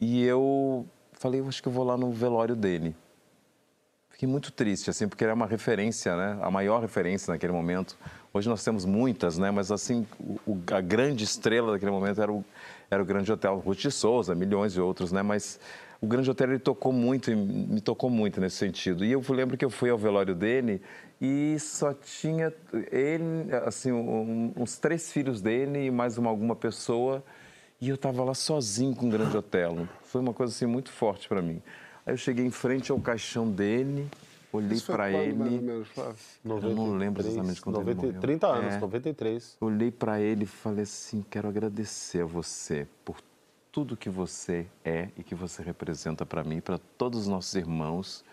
[0.00, 2.94] e eu falei, eu acho que eu vou lá no velório dele.
[4.18, 6.36] Fiquei muito triste, assim, porque era uma referência, né?
[6.42, 7.96] A maior referência naquele momento.
[8.34, 9.52] Hoje nós temos muitas, né?
[9.52, 10.04] Mas, assim,
[10.44, 12.44] o- a grande estrela daquele momento era o,
[12.90, 15.22] era o Grande Hotel Ruth de Souza, milhões de outros, né?
[15.22, 15.60] Mas
[16.00, 19.04] o Grande Hotel, ele tocou muito, me tocou muito nesse sentido.
[19.04, 20.82] E eu lembro que eu fui ao velório dele
[21.20, 22.52] e só tinha
[22.90, 27.22] ele, assim, um- uns três filhos dele e mais uma, alguma pessoa.
[27.80, 29.88] E eu estava lá sozinho com o Grande Otelo.
[30.02, 31.62] Foi uma coisa assim muito forte para mim.
[32.08, 34.08] Aí eu cheguei em frente ao caixão dele,
[34.50, 35.62] olhei para ele.
[36.42, 38.20] Eu não lembro exatamente quando 90, ele morreu.
[38.22, 38.80] 30 anos, É.
[38.80, 39.56] 93.
[39.60, 43.18] Olhei para ele e falei assim: quero agradecer a você por
[43.70, 48.24] tudo que você é e que você representa para mim, para todos os nossos irmãos.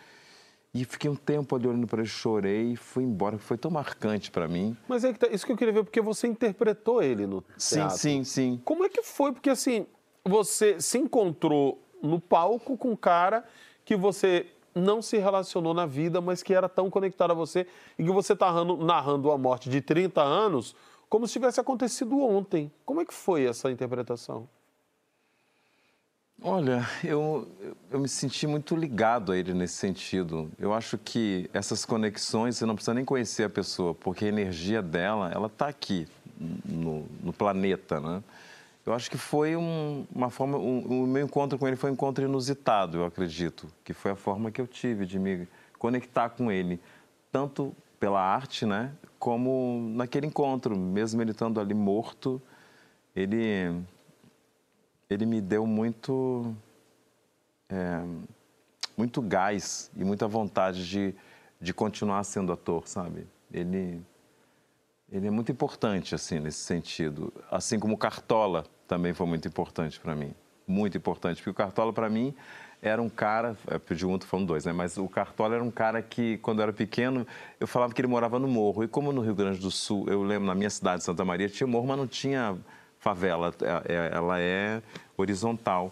[0.74, 3.38] E fiquei um tempo ali olhando para ele, chorei e fui embora.
[3.38, 4.76] Foi tão marcante para mim.
[4.88, 7.76] Mas é que tá- isso que eu queria ver, porque você interpretou ele no Sim,
[7.76, 7.98] teatro.
[7.98, 8.62] sim, sim.
[8.64, 9.34] Como é que foi?
[9.34, 9.86] Porque assim,
[10.24, 13.44] você se encontrou no palco com um cara
[13.86, 17.66] que você não se relacionou na vida, mas que era tão conectado a você
[17.98, 20.76] e que você está narrando, a morte de 30 anos
[21.08, 22.70] como se tivesse acontecido ontem.
[22.86, 24.50] Como é que foi essa interpretação?
[26.42, 27.48] Olha, eu,
[27.90, 30.52] eu me senti muito ligado a ele nesse sentido.
[30.60, 34.82] Eu acho que essas conexões, você não precisa nem conhecer a pessoa, porque a energia
[34.82, 36.06] dela, ela está aqui
[36.38, 38.22] no, no planeta, né?
[38.86, 41.94] Eu acho que foi um- uma forma, um- o meu encontro com ele foi um
[41.94, 45.48] encontro inusitado, eu acredito, que foi a forma que eu tive de me
[45.80, 46.80] conectar com ele,
[47.32, 52.40] tanto pela arte, né, como naquele encontro, mesmo ele estando ali morto,
[53.16, 53.82] ele
[55.10, 56.56] ele me deu muito
[57.70, 58.04] é,
[58.98, 61.14] muito gás e muita vontade de,
[61.60, 63.28] de continuar sendo ator, sabe?
[63.52, 64.02] Ele,
[65.12, 67.32] ele é muito importante, assim, nesse sentido.
[67.52, 70.34] Assim como Cartola também foi muito importante para mim.
[70.68, 72.34] Muito importante, porque o Cartola, para mim,
[72.82, 74.74] era um cara, é, tô falando dois, né?
[74.74, 77.26] Mas o Cartola era um cara que, quando eu era pequeno,
[77.60, 78.84] eu falava que ele morava no morro.
[78.84, 81.68] E como no Rio Grande do Sul, eu lembro, na minha cidade, Santa Maria, tinha
[81.68, 82.58] morro, mas não tinha
[83.00, 83.54] favela.
[83.62, 84.82] É- é- Ela é
[85.18, 85.92] horizontal.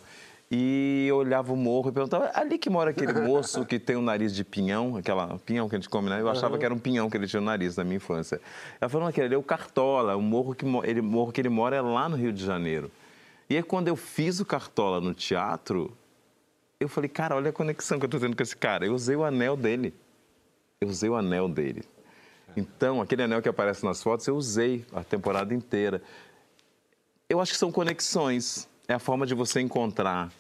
[0.56, 4.04] E eu olhava o morro e perguntava, ali que mora aquele moço que tem o
[4.04, 6.22] nariz de pinhão, aquela pinhão que a gente come, né?
[6.22, 6.60] Eu achava Aham.
[6.60, 8.40] que era um pinhão que ele tinha no nariz na minha infância.
[8.80, 11.78] Ela falou, aquele ali é o Cartola, o morro que, ele, morro que ele mora
[11.78, 12.92] é lá no Rio de Janeiro.
[13.50, 15.92] E aí, quando eu fiz o Cartola no teatro,
[16.80, 18.86] eu falei, cara, olha a conexão que eu tô tendo com esse cara.
[18.86, 19.92] Eu usei o anel dele.
[20.80, 21.84] Eu usei o anel dele.
[22.56, 26.00] Então, aquele anel que aparece nas fotos, eu usei a temporada inteira.
[27.28, 28.70] Eu acho que são conexões.
[28.88, 30.32] É a forma de você encontrar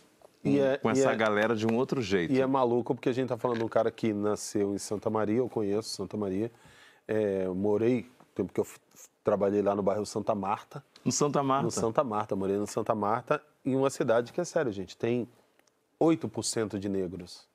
[0.43, 2.33] E é- com essa é- galera de um outro jeito.
[2.33, 5.09] E é maluco porque a gente tá falando de um cara que nasceu em Santa
[5.09, 6.51] Maria, eu conheço Santa Maria.
[7.07, 8.67] É, morei, tempo que eu
[9.23, 10.83] trabalhei lá no bairro Santa Marta.
[11.05, 11.63] No Santa Marta.
[11.65, 15.27] No Santa Marta, morei no Santa Marta, em uma cidade que é sério, gente, tem
[15.99, 17.47] 8% de negros.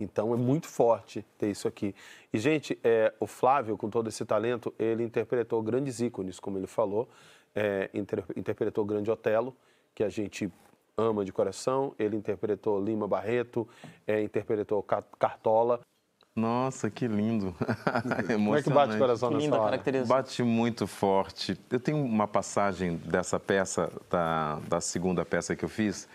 [0.00, 1.94] Então é muito forte ter isso aqui.
[2.32, 6.66] E, gente, é, o Flávio, com todo esse talento, ele interpretou grandes ícones, como ele
[6.66, 7.08] falou.
[7.54, 9.56] É, inter- interpretou o Grande Otelo,
[9.94, 10.50] que a gente
[10.96, 11.94] ama de coração.
[11.98, 13.68] Ele interpretou Lima Barreto,
[14.06, 15.80] é, interpretou Ca- Cartola.
[16.36, 17.54] Nossa, que lindo.
[18.26, 20.04] Como é que bate o coração Que nessa linda hora?
[20.06, 21.56] Bate muito forte.
[21.70, 26.08] Eu tenho uma passagem dessa peça, da, da segunda peça que eu fiz,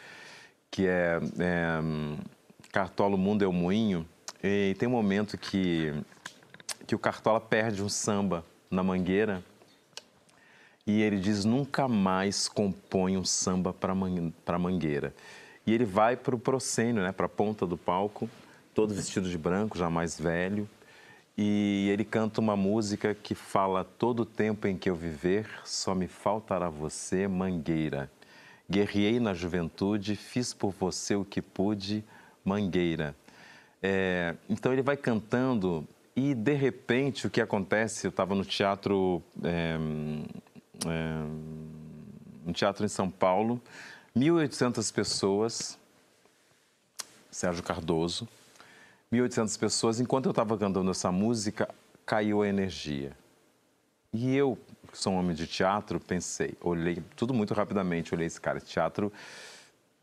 [0.70, 1.80] que é, é
[2.72, 4.06] Cartola, o Mundo é o Moinho.
[4.44, 5.94] E tem um momento que,
[6.86, 9.42] que o Cartola perde um samba na mangueira
[10.90, 15.14] e ele diz: nunca mais compõe um samba para man mangueira.
[15.66, 18.28] E ele vai para o proscênio, né, para a ponta do palco,
[18.74, 20.68] todo vestido de branco, já mais velho.
[21.38, 26.08] E ele canta uma música que fala: Todo tempo em que eu viver, só me
[26.08, 28.10] faltará você, mangueira.
[28.68, 32.04] Guerriei na juventude, fiz por você o que pude,
[32.44, 33.16] mangueira.
[33.82, 38.06] É, então ele vai cantando e de repente o que acontece?
[38.06, 39.78] Eu estava no teatro, é,
[42.46, 43.62] um teatro em São Paulo,
[44.16, 45.78] 1.800 pessoas,
[47.32, 48.28] Sérgio Cardoso,
[49.12, 50.00] 1.800 pessoas.
[50.00, 51.70] Enquanto eu estava cantando essa música,
[52.06, 53.12] caiu a energia.
[54.12, 54.58] E eu,
[54.92, 59.14] que sou um homem de teatro, pensei, olhei tudo muito rapidamente, olhei esse cara, teatro,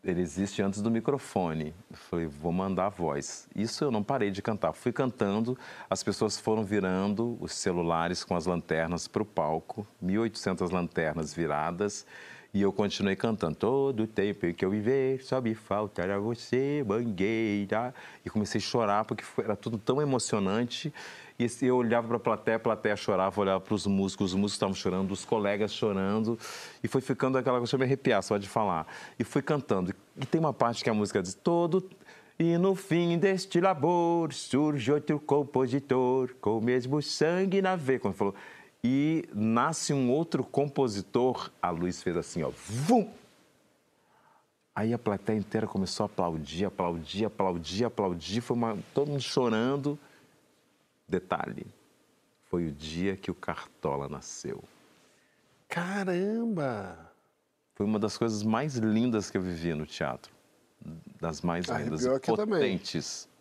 [0.04, 1.74] ele existe antes do microfone.
[1.90, 3.48] Eu falei, vou mandar a voz.
[3.54, 4.72] Isso eu não parei de cantar.
[4.72, 5.58] Fui cantando,
[5.90, 12.06] as pessoas foram virando os celulares com as lanternas para o palco, 1.800 lanternas viradas,
[12.56, 13.54] e eu continuei cantando.
[13.54, 17.94] Todo tempo que eu viver, só me faltará você, mangueira.
[18.24, 20.90] E comecei a chorar, porque foi- era tudo tão emocionante.
[21.38, 24.54] E eu olhava para a plateia, a plateia chorava, olhava para os músicos, os músicos
[24.54, 26.38] estavam chorando, os colegas chorando.
[26.82, 28.86] E foi ficando aquela coisa, me arrepiar só de falar.
[29.18, 29.94] E fui cantando.
[30.18, 31.86] E tem uma parte que a música diz, todo...
[32.38, 37.98] E no fim deste labor surge outro compositor com o mesmo sangue na veia.
[38.04, 38.34] Ele falou.
[38.88, 41.50] E nasce um outro compositor.
[41.60, 42.50] A luz fez assim, ó.
[42.50, 43.10] Vum!
[44.72, 48.40] Aí a plateia inteira começou a aplaudir, aplaudir, aplaudir, aplaudir.
[48.40, 48.78] Foi uma...
[48.94, 49.98] todo mundo chorando.
[51.08, 51.66] Detalhe,
[52.44, 54.62] foi o dia que o Cartola nasceu.
[55.68, 57.10] Caramba!
[57.74, 60.32] Foi uma das coisas mais lindas que eu vivi no teatro.
[61.20, 62.80] Das mais lindas e aqui também.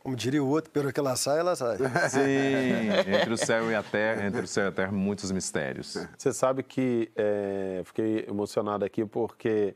[0.05, 1.77] Como diria o outro, pelo que ela sai, ela sai.
[2.09, 5.97] Sim, entre o céu e a terra, entre o céu e a terra, muitos mistérios.
[6.15, 9.73] Você sabe que é, fiquei emocionado aqui porque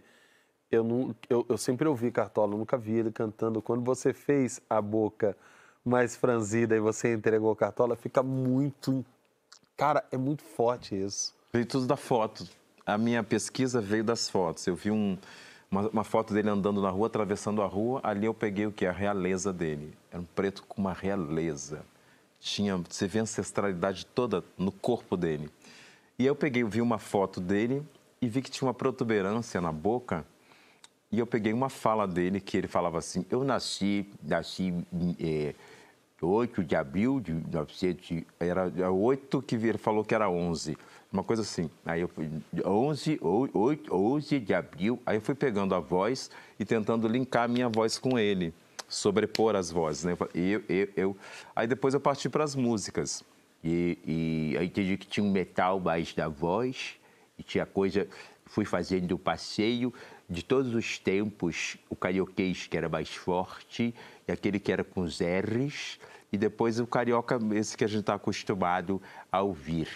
[0.69, 3.59] eu, não, eu, eu sempre ouvi Cartola, nunca vi ele cantando.
[3.59, 5.35] Quando você fez a boca
[5.83, 9.03] mais franzida e você entregou Cartola, fica muito.
[9.75, 11.33] Cara, é muito forte isso.
[11.51, 12.47] Veio tudo da foto.
[12.85, 14.67] A minha pesquisa veio das fotos.
[14.67, 15.17] Eu vi um-
[15.71, 17.99] uma, uma foto dele andando na rua, atravessando a rua.
[18.03, 18.85] Ali eu peguei o que?
[18.85, 19.93] A realeza dele.
[20.11, 21.83] Era um preto com uma realeza.
[22.39, 25.49] Tinha, você vê a ancestralidade toda no corpo dele.
[26.17, 27.83] E eu peguei, vi uma foto dele
[28.21, 30.25] e vi que tinha uma protuberância na boca.
[31.11, 34.73] E eu peguei uma fala dele que ele falava assim: Eu nasci, nasci
[35.19, 35.55] eh,
[36.21, 38.23] 8 de abril de 1900.
[38.39, 40.77] Era 8 que ele falou que era 11.
[41.11, 41.69] Uma coisa assim.
[41.85, 42.29] Aí eu fui
[42.63, 44.99] 11, 8, 11 de abril.
[45.05, 48.53] Aí eu fui pegando a voz e tentando linkar a minha voz com ele,
[48.87, 50.03] sobrepor as vozes.
[50.03, 50.17] Né?
[50.35, 51.17] Eu, eu, eu.
[51.55, 53.23] Aí depois eu parti para as músicas.
[53.63, 56.95] E, e aí entendi que tinha um metal mais da voz
[57.37, 58.07] e tinha coisa.
[58.45, 59.93] Fui fazendo o passeio
[60.29, 63.93] de todos os tempos, o carioquês que era mais forte,
[64.27, 65.99] e aquele que era com os R's,
[66.31, 69.01] E depois o carioca, esse que a gente está acostumado
[69.31, 69.89] a ouvir.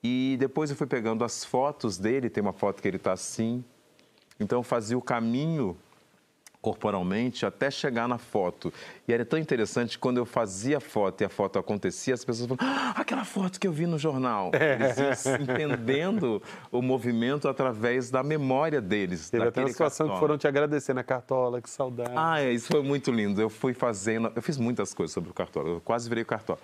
[0.00, 3.64] E depois eu fui pegando as fotos dele, tem uma foto que ele está assim.
[4.38, 5.76] Então fazia o caminho
[6.62, 8.72] corporalmente até chegar na foto.
[9.06, 12.48] E era tão interessante quando eu fazia a foto e a foto acontecia, as pessoas
[12.48, 14.52] falavam, ah, aquela foto que eu vi no jornal.
[14.54, 16.40] Eles iam entendendo
[16.70, 19.28] o movimento através da memória deles.
[19.28, 20.20] Teve até uma situação que cartola.
[20.20, 22.12] foram te agradecer na cartola, que saudade.
[22.14, 23.40] Ah, é, isso foi muito lindo.
[23.42, 26.60] Eu fui fazendo, eu fiz muitas coisas sobre o Cartola, eu quase virei o Cartola.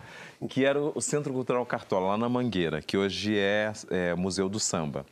[0.48, 4.60] Que era o Centro Cultural Cartola, lá na Mangueira, que hoje é, é Museu do
[4.60, 5.04] Samba.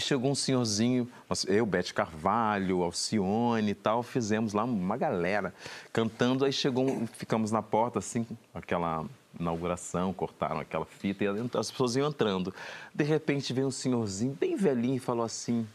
[0.00, 1.06] E chegou um senhorzinho,
[1.46, 5.54] eu, Bete Carvalho, Alcione e tal, fizemos lá uma galera
[5.92, 6.46] cantando.
[6.46, 9.04] Aí chegou, ficamos na porta, assim, aquela
[9.38, 12.54] inauguração, cortaram aquela fita e as pessoas iam entrando.
[12.94, 15.68] De repente veio um senhorzinho, bem velhinho, e falou assim: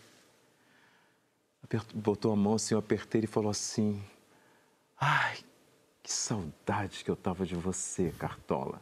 [1.94, 4.04] botou a mão assim, eu apertei e falou assim:
[5.00, 5.38] Ai,
[6.02, 8.82] que saudade que eu tava de você, Cartola.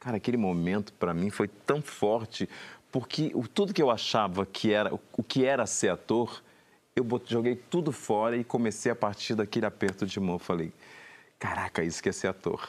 [0.00, 2.48] Cara, aquele momento para mim foi tão forte,
[2.90, 6.42] porque o- tudo que eu achava que era o que era ser ator,
[6.96, 10.38] eu joguei tudo fora e comecei a partir daquele aperto de mão.
[10.38, 10.72] Falei,
[11.38, 12.68] caraca, isso que é ser ator.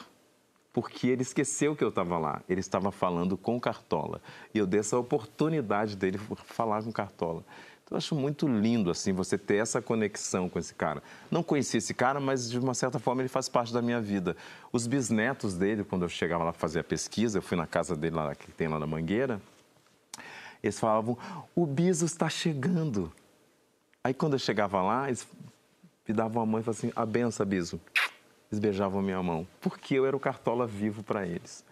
[0.72, 2.40] Porque ele esqueceu que eu estava lá.
[2.48, 4.20] Ele estava falando com Cartola.
[4.54, 7.44] E eu dei essa oportunidade dele falar com Cartola.
[7.84, 11.02] Então, eu acho muito lindo, assim, você ter essa conexão com esse cara.
[11.28, 14.36] Não conheci esse cara, mas, de uma certa forma, ele faz parte da minha vida.
[14.72, 18.14] Os bisnetos dele, quando eu chegava lá fazer a pesquisa, eu fui na casa dele,
[18.14, 19.42] lá, que tem lá na Mangueira,
[20.62, 21.16] eles falavam,
[21.54, 23.12] o Biso está chegando.
[24.02, 25.26] Aí, quando eu chegava lá, eles
[26.08, 27.80] me davam a mão e falavam assim, a benção, Biso.
[28.50, 31.64] Eles beijavam minha mão, porque eu era o Cartola vivo para eles.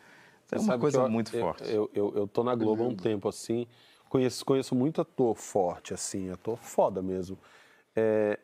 [0.47, 1.65] Isso é uma sabe coisa eu- muito eu- forte.
[1.73, 3.67] Eu, eu, eu tô na Globo há um tempo, assim.
[4.09, 7.37] Conheço, conheço muito ator forte, assim, ator foda mesmo.
[7.97, 8.39] É,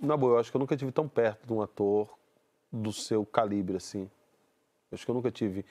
[0.00, 2.08] na boa, eu acho que eu nunca tive tão perto de um ator
[2.70, 4.02] do seu calibre, assim.
[4.90, 5.64] Eu acho que eu nunca tive.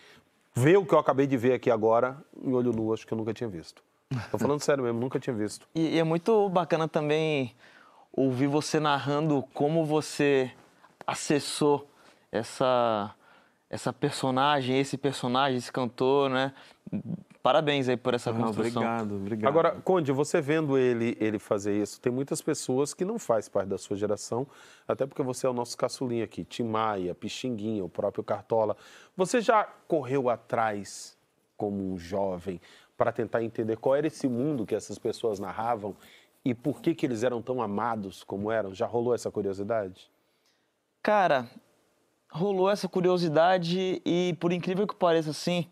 [0.54, 3.18] Ver o que eu acabei de ver aqui agora, em olho nu, acho que eu
[3.18, 3.82] nunca tinha visto.
[4.30, 5.68] Tô falando sério mesmo, nunca tinha visto.
[5.74, 7.56] E, e é muito bacana também
[8.12, 10.52] ouvir você narrando como você
[11.08, 11.88] acessou
[12.32, 13.14] essa,
[13.70, 16.54] essa personagem, esse personagem, esse cantor, né?
[17.42, 18.84] Parabéns aí por essa Ah, construção.
[18.84, 19.50] obrigado, obrigado.
[19.50, 23.68] Agora, Conde, você vendo ele, ele fazer isso, tem muitas pessoas que não faz parte
[23.70, 24.46] da sua geração,
[24.88, 28.78] até porque você é o nosso caçulinha aqui, Tim Maia, Pixinguinha, o próprio Cartola.
[29.18, 31.18] Você já correu atrás,
[31.58, 32.62] como um jovem,
[33.02, 35.96] para tentar entender qual era esse mundo que essas pessoas narravam
[36.46, 38.76] e por que, que eles eram tão amados como eram?
[38.76, 40.08] Já rolou essa curiosidade?
[41.02, 41.50] Cara,
[42.32, 45.68] rolou essa curiosidade e, por incrível que pareça, assim,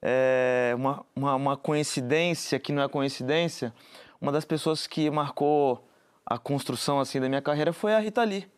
[0.00, 3.70] é uma, uma, uma coincidência que não é coincidência,
[4.18, 5.86] uma das pessoas que marcou
[6.24, 8.50] a construção assim da minha carreira foi a Rita Lee.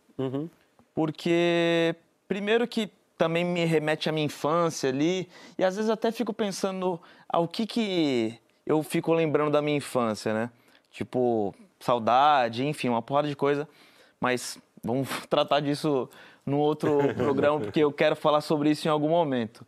[0.94, 1.96] Porque,
[2.28, 7.00] primeiro que também me remete à minha infância ali, e às vezes até fico pensando
[7.28, 10.50] ao que que eu fico lembrando da minha infância, né?
[10.92, 13.68] Tipo, saudade, enfim, uma porrada de coisa.
[14.20, 16.08] Mas vamos tratar disso
[16.46, 19.66] num outro programa, porque eu quero falar sobre isso em algum momento.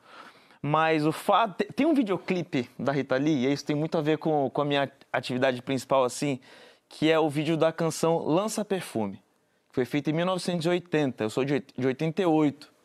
[0.62, 1.64] Mas o fato.
[1.74, 4.64] Tem um videoclipe da Rita Lee, e isso tem muito a ver com, com a
[4.64, 6.38] minha atividade principal, assim,
[6.88, 9.16] que é o vídeo da canção Lança Perfume,
[9.68, 11.24] que foi feito em 1980.
[11.24, 12.79] Eu sou de de 88.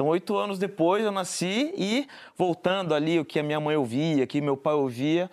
[0.00, 4.26] Então, oito anos depois eu nasci e voltando ali o que a minha mãe ouvia,
[4.26, 5.30] que meu pai ouvia,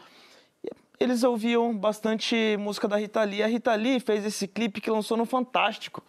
[1.00, 3.42] eles ouviam bastante música da Rita Lee.
[3.42, 6.04] A Rita Lee fez esse clipe que lançou no Fantástico.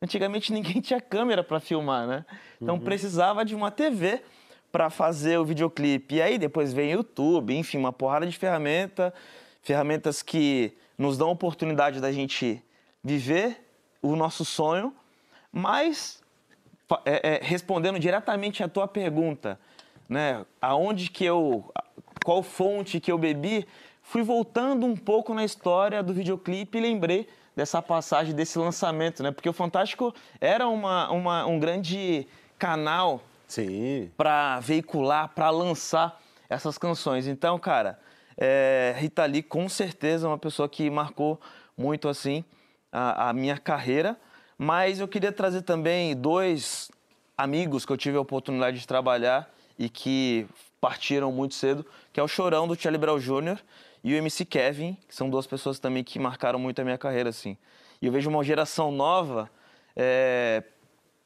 [0.00, 2.24] Antigamente ninguém tinha câmera para filmar, né?
[2.62, 4.22] Então precisava de uma TV
[4.70, 6.14] para fazer o videoclipe.
[6.14, 9.12] E aí depois vem YouTube, enfim, uma porrada de ferramenta,
[9.60, 12.62] ferramentas que nos dão a oportunidade da gente
[13.02, 13.60] viver
[14.00, 14.94] o nosso sonho,
[15.52, 16.19] mas
[17.04, 19.58] é, é, respondendo diretamente à tua pergunta,
[20.08, 20.44] né?
[20.60, 21.70] Aonde que eu,
[22.24, 23.66] qual fonte que eu bebi,
[24.02, 29.30] fui voltando um pouco na história do videoclipe e lembrei dessa passagem desse lançamento, né?
[29.30, 32.26] Porque o Fantástico era uma, uma- um grande
[32.58, 33.20] canal
[34.16, 37.26] para veicular, para lançar essas canções.
[37.26, 37.98] Então, cara,
[38.36, 41.40] é, Rita Lee com certeza é uma pessoa que marcou
[41.76, 42.44] muito assim
[42.92, 44.16] a, a minha carreira.
[44.62, 46.90] Mas eu queria trazer também dois
[47.34, 50.46] amigos que eu tive a oportunidade de trabalhar e que
[50.78, 51.82] partiram muito cedo,
[52.12, 53.58] que é o Chorão do Charlie Brown Jr.
[54.04, 57.30] e o MC Kevin, que são duas pessoas também que marcaram muito a minha carreira,
[57.30, 57.56] assim.
[58.02, 59.50] E eu vejo uma geração nova
[59.96, 60.62] é,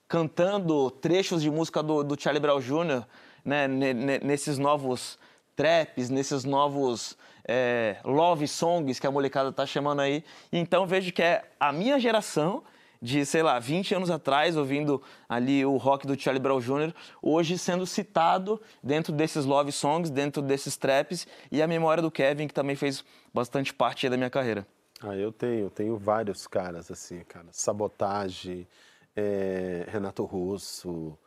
[0.07, 3.03] cantando trechos de música do, do Charlie Brown Jr.,
[3.45, 5.18] né, ne- ne- nesses novos
[5.57, 7.18] traps, nesses novos
[7.49, 10.22] é, love songs que a molecada tá chamando aí.
[10.53, 12.62] Então vejo que é a minha geração
[13.05, 17.59] de, sei lá, 20 anos atrás, ouvindo ali o rock do Charlie Brown Jr., hoje
[17.59, 22.55] sendo citado dentro desses love songs, dentro desses traps, e a memória do Kevin, que
[22.55, 24.66] também fez bastante parte da minha carreira.
[25.02, 27.44] Ah, eu tenho, tenho vários caras assim, cara.
[27.52, 28.66] Sabotagem,
[29.14, 31.18] é, Renato Russo,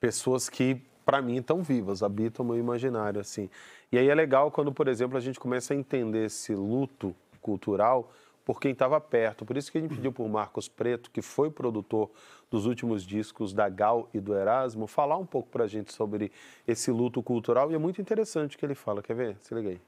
[0.00, 3.50] pessoas que, para mim, estão vivas, habitam o meu imaginário, assim.
[3.92, 8.10] E aí é legal quando, por exemplo, a gente começa a entender esse luto cultural
[8.46, 9.44] por quem estava perto.
[9.44, 12.08] Por isso que a gente pediu para o Marcos Preto, que foi produtor
[12.48, 16.30] dos últimos discos da Gal e do Erasmo, falar um pouco para a gente sobre
[16.66, 17.72] esse luto cultural.
[17.72, 19.02] E é muito interessante o que ele fala.
[19.02, 19.36] Quer ver?
[19.42, 19.80] Se liga aí.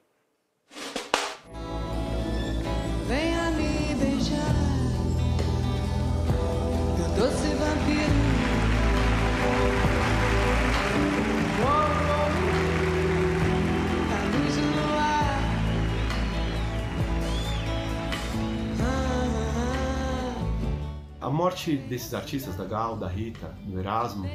[21.29, 24.31] A morte desses artistas, da Gal, da Rita, do Erasmo,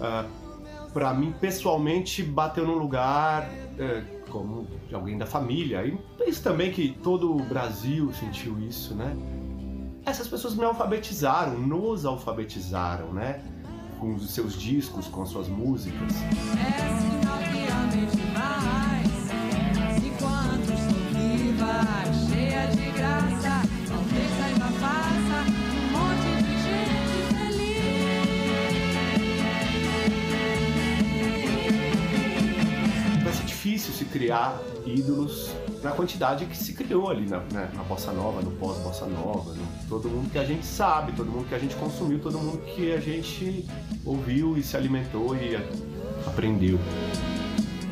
[0.00, 0.24] ah,
[0.90, 5.86] para mim pessoalmente bateu num lugar eh, como de alguém da família.
[5.86, 9.14] E penso também que todo o Brasil sentiu isso, né?
[10.06, 13.44] Essas pessoas me alfabetizaram, nos alfabetizaram, né?
[14.00, 16.14] Com os seus discos, com as suas músicas.
[16.16, 17.12] É
[33.62, 35.52] difícil se criar ídolos
[35.84, 39.64] na quantidade que se criou ali na, né, na Bossa Nova, no pós-Bossa Nova, no,
[39.88, 42.92] todo mundo que a gente sabe, todo mundo que a gente consumiu, todo mundo que
[42.92, 43.64] a gente
[44.04, 45.54] ouviu e se alimentou e
[46.26, 46.76] aprendeu.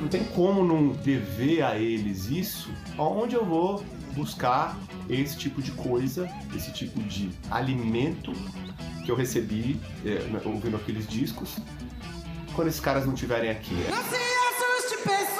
[0.00, 2.68] Não tem como não dever a eles isso,
[2.98, 4.76] aonde eu vou buscar
[5.08, 8.32] esse tipo de coisa, esse tipo de alimento
[9.04, 11.58] que eu recebi eh, ouvindo aqueles discos,
[12.56, 13.74] quando esses caras não estiverem aqui.
[13.88, 15.39] Não se assuste, pessoa.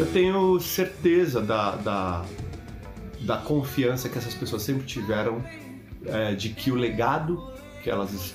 [0.00, 2.24] É tenho certeza da, da,
[3.20, 5.44] da confiança que essas pessoas sempre tiveram
[6.06, 8.34] é, de que o legado que elas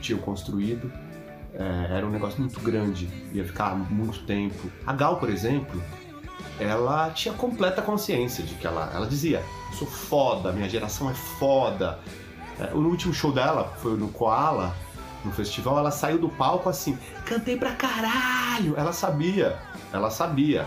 [0.00, 0.92] tinham construído
[1.54, 4.70] é, era um negócio muito grande, ia ficar muito tempo.
[4.86, 5.82] A Gal, por exemplo,
[6.58, 9.42] ela tinha completa consciência de que ela, ela dizia:
[9.72, 11.98] sou foda, minha geração é foda.
[12.58, 14.74] É, no último show dela, foi no Koala,
[15.24, 18.74] no festival, ela saiu do palco assim: cantei pra caralho!
[18.76, 19.58] Ela sabia,
[19.92, 20.64] ela sabia.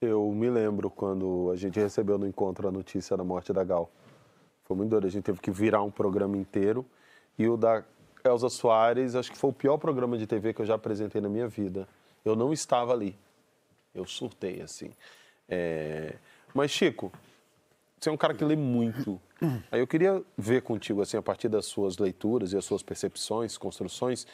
[0.00, 3.88] Eu me lembro quando a gente recebeu no encontro a notícia da morte da Gal.
[4.72, 5.06] Foi muito doido.
[5.06, 6.86] A gente teve que virar um programa inteiro.
[7.38, 7.84] E o da
[8.24, 11.28] Elza Soares, acho que foi o pior programa de TV que eu já apresentei na
[11.28, 11.86] minha vida.
[12.24, 13.14] Eu não estava ali.
[13.94, 14.90] Eu surtei, assim.
[15.46, 16.14] É,
[16.54, 17.12] Mas, Chico,
[18.00, 19.20] você é um cara que lê muito.
[19.70, 23.58] Aí eu queria ver contigo, assim, a partir das suas leituras e as suas percepções,
[23.58, 24.26] construções.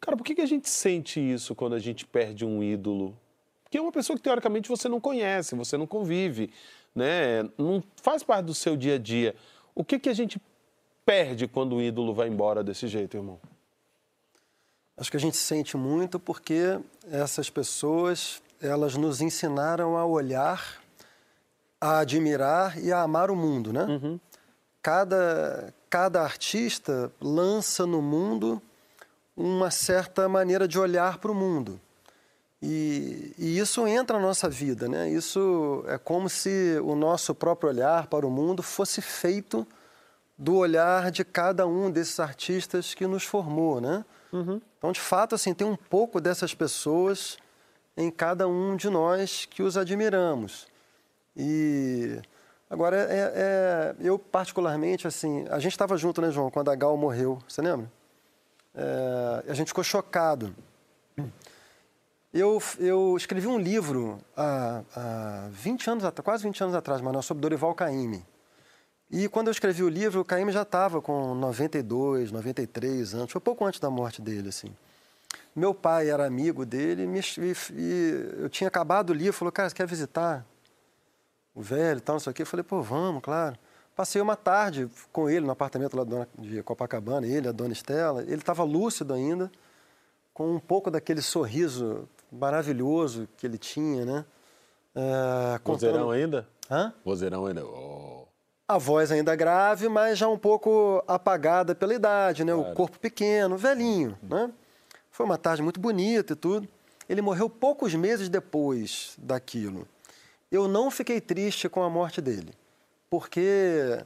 [0.00, 3.16] Cara, por que, que a gente sente isso quando a gente perde um ídolo?
[3.62, 6.50] Porque é uma pessoa que, teoricamente, você não conhece, você não convive,
[6.92, 7.44] né?
[7.56, 9.36] Não faz parte do seu dia a dia.
[9.76, 10.40] O que, que a gente
[11.04, 13.38] perde quando o ídolo vai embora desse jeito, irmão?
[14.96, 20.82] Acho que a gente sente muito porque essas pessoas, elas nos ensinaram a olhar,
[21.78, 23.86] a admirar e a amar o mundo, né?
[24.80, 28.62] Cada, cada artista lança no mundo
[29.36, 31.78] uma certa maneira de olhar para o mundo.
[32.68, 35.08] E, e isso entra na nossa vida, né?
[35.08, 39.64] Isso é como se o nosso próprio olhar para o mundo fosse feito
[40.36, 44.04] do olhar de cada um desses artistas que nos formou, né?
[44.78, 47.38] Então, de fato, assim, tem um pouco dessas pessoas
[47.96, 50.66] em cada um de nós que os admiramos.
[51.36, 52.20] E
[52.68, 56.96] agora, é, é- eu particularmente, assim, a gente estava junto, né, João, quando a Gal
[56.96, 57.88] morreu, você lembra?
[58.74, 60.52] É, a gente ficou chocado.
[62.32, 67.40] Eu, eu escrevi um livro há, há 20 anos, quase 20 anos atrás, Manuel, sobre
[67.40, 68.24] Dorival Caymmi.
[69.10, 73.40] E quando eu escrevi o livro, o Caymmi já estava com 92, 93 anos, foi
[73.40, 74.74] pouco antes da morte dele, assim.
[75.54, 79.68] Meu pai era amigo dele me- e, e eu tinha acabado o livro, falou, cara,
[79.70, 80.44] você quer visitar
[81.54, 82.42] o velho e tal, não sei o quê?
[82.42, 83.56] Eu falei, pô, vamos, claro.
[83.94, 88.22] Passei uma tarde com ele no apartamento lá dona- de Copacabana, ele, a dona Estela.
[88.22, 89.50] Ele estava lúcido ainda,
[90.34, 94.24] com um pouco daquele sorriso maravilhoso que ele tinha, né?
[94.94, 96.48] É, Vozeirão contando- ainda?
[96.70, 96.92] Hã?
[97.04, 97.64] Vozeirão ainda.
[97.64, 98.24] Oh.
[98.68, 102.52] A voz ainda grave, mas já um pouco apagada pela idade, né?
[102.54, 104.50] O corpo pequeno, velhinho, né?
[105.10, 106.68] Foi uma tarde muito bonita e tudo.
[107.08, 109.86] Ele morreu poucos meses depois daquilo.
[110.50, 112.52] Eu não fiquei triste com a morte dele,
[113.08, 114.04] porque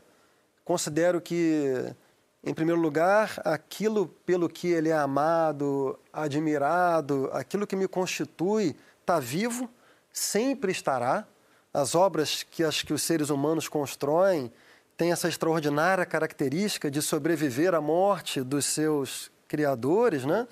[0.64, 1.94] considero que,
[2.42, 9.20] em primeiro lugar, aquilo pelo que ele é amado, admirado, aquilo que me constitui, está
[9.20, 9.68] vivo,
[10.12, 11.26] sempre estará.
[11.72, 14.50] As obras que, as, que os seres humanos constroem
[14.96, 20.48] têm essa extraordinária característica de sobreviver à morte dos seus criadores, né?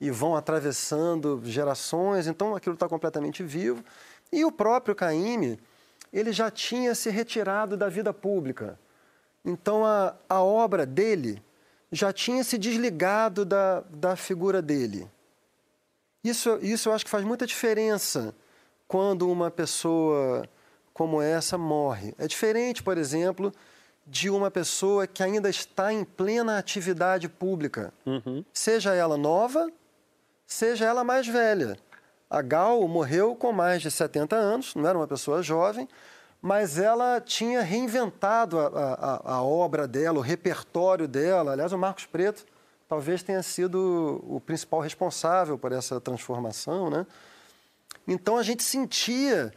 [0.00, 3.84] E vão atravessando gerações, então aquilo está completamente vivo.
[4.32, 5.58] E o próprio Caíme,
[6.12, 8.78] ele já tinha se retirado da vida pública.
[9.44, 11.42] Então a, a obra dele
[11.90, 15.08] já tinha se desligado da, da figura dele.
[16.24, 18.34] Isso, isso eu acho que faz muita diferença
[18.86, 20.48] quando uma pessoa
[20.92, 22.14] como essa morre.
[22.18, 23.52] É diferente, por exemplo,
[24.06, 27.92] de uma pessoa que ainda está em plena atividade pública,
[28.52, 29.70] seja ela nova,
[30.46, 31.76] seja ela mais velha.
[32.28, 35.88] A Gal morreu com mais de 70 anos, não era uma pessoa jovem,
[36.42, 41.52] mas ela tinha reinventado a, a- a obra dela, o repertório dela.
[41.52, 42.44] Aliás, o Marcos Preto
[42.88, 47.06] talvez tenha sido o principal responsável por essa transformação, né?
[48.08, 49.52] Então a gente sentia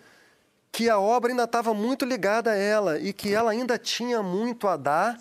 [0.72, 4.68] que a obra ainda estava muito ligada a ela e que ela ainda tinha muito
[4.68, 5.18] a dar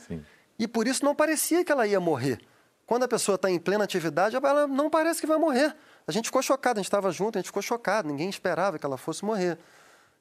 [0.58, 2.38] e por isso não parecia que ela ia morrer.
[2.86, 5.74] Quando a pessoa está em plena atividade, ela não parece que vai morrer.
[6.06, 8.84] A gente ficou chocado, a gente estava junto, a gente ficou chocado, ninguém esperava que
[8.84, 9.56] ela fosse morrer.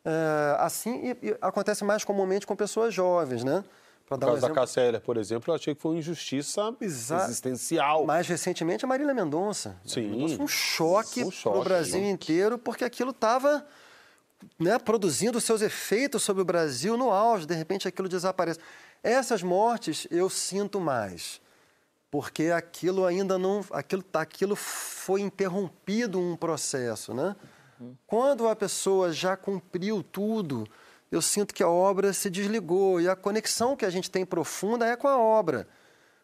[0.05, 3.63] É, assim e- e acontece mais comumente com pessoas jovens, né?
[4.11, 5.97] No dar um caso da exemplo- Cássia Eller, por exemplo, eu achei que foi uma
[5.97, 8.05] injustiça Exa- existencial.
[8.05, 9.75] Mais recentemente, a Marília Mendonça.
[9.85, 10.09] Sim.
[10.09, 13.65] Mendonça foi um choque Um para o Brasil inteiro, porque aquilo estava
[14.59, 17.45] né, produzindo seus efeitos sobre o Brasil no auge.
[17.47, 18.59] De repente, aquilo desaparece.
[19.01, 21.41] Essas mortes eu sinto mais,
[22.11, 23.65] porque aquilo ainda não...
[23.71, 27.35] Aquilo, aquilo foi interrompido um processo, né?
[28.07, 30.65] Quando a pessoa já cumpriu tudo,
[31.11, 34.85] eu sinto que a obra se desligou e a conexão que a gente tem profunda
[34.85, 35.67] é com a obra.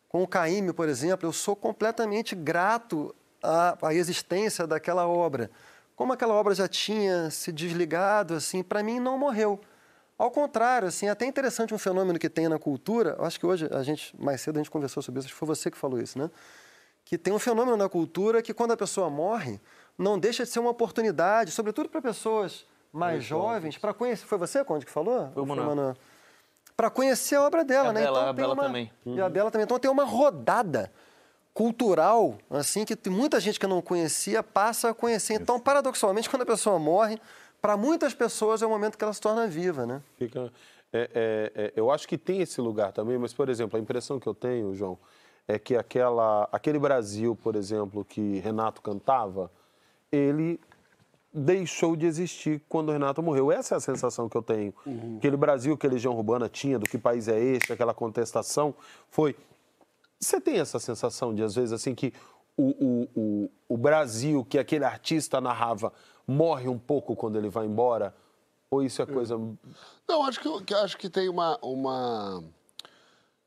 [0.08, 5.52] Com o Caíme, por exemplo, eu sou completamente grato à, à existência daquela obra.
[5.96, 9.60] Como aquela obra já tinha se desligado, assim, para mim não morreu.
[10.18, 13.16] Ao contrário, assim, é até interessante um fenômeno que tem na cultura.
[13.20, 15.28] Acho que hoje a gente mais cedo a gente conversou sobre isso.
[15.28, 16.32] Acho que foi você que falou isso, né?
[17.06, 19.62] Que tem um fenômeno na cultura que quando a pessoa morre,
[20.00, 24.26] não deixa de ser uma oportunidade, sobretudo para pessoas mais jovens, para conhecer.
[24.26, 25.30] Foi você, Conde, que falou?
[25.34, 25.96] Foi o Manuel.
[26.76, 28.02] Para conhecer a obra dela, A né?
[28.02, 28.64] Bela- então a tem Bela uma...
[28.64, 28.92] também.
[29.06, 29.66] E a Bela também.
[29.66, 30.90] Então tem uma rodada
[31.54, 35.34] cultural, assim, que muita gente que não conhecia passa a conhecer.
[35.34, 37.20] Então, paradoxalmente, quando a pessoa morre,
[37.62, 40.02] para muitas pessoas é o momento que ela se torna viva, né?
[40.18, 40.54] Fica,
[40.94, 44.18] é, é, é, eu acho que tem esse lugar também, mas, por exemplo, a impressão
[44.20, 44.98] que eu tenho, João,
[45.48, 49.52] é que aquela, aquele Brasil, por exemplo, que Renato cantava,
[50.12, 50.60] ele
[51.34, 53.52] deixou de existir quando o Renato morreu.
[53.52, 54.74] Essa é a sensação que eu tenho.
[55.18, 58.74] Aquele Brasil que a Legião Urbana tinha, do que país é este, aquela contestação,
[59.10, 59.36] foi...
[60.20, 62.14] Você tem essa sensação de, às vezes, assim, que
[62.58, 65.94] o, o, o, o Brasil, que aquele artista narrava,
[66.28, 68.14] morre um pouco quando ele vai embora?
[68.70, 69.40] Ou isso é coisa...
[70.08, 72.44] Não, acho que, que acho que tem uma, uma.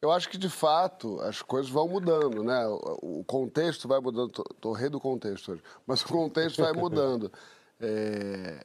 [0.03, 2.67] Eu acho que de fato as coisas vão mudando, né?
[3.01, 4.33] O, contexto vai mudando.
[4.61, 7.33] Tô rei do contexto hoje, mas o contexto vai mudando.
[7.79, 8.65] É,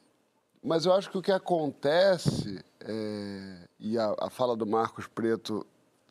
[0.63, 5.63] Mas eu acho que o que acontece, é, e a, a fala do Marcos Preto,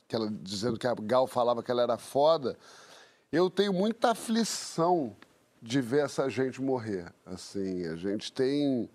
[0.06, 2.56] que ela, dizendo que a Gal falava que ela era foda,
[3.32, 5.16] eu tenho muita aflição
[5.60, 7.12] de ver essa gente morrer.
[7.24, 8.88] Assim, a gente tem.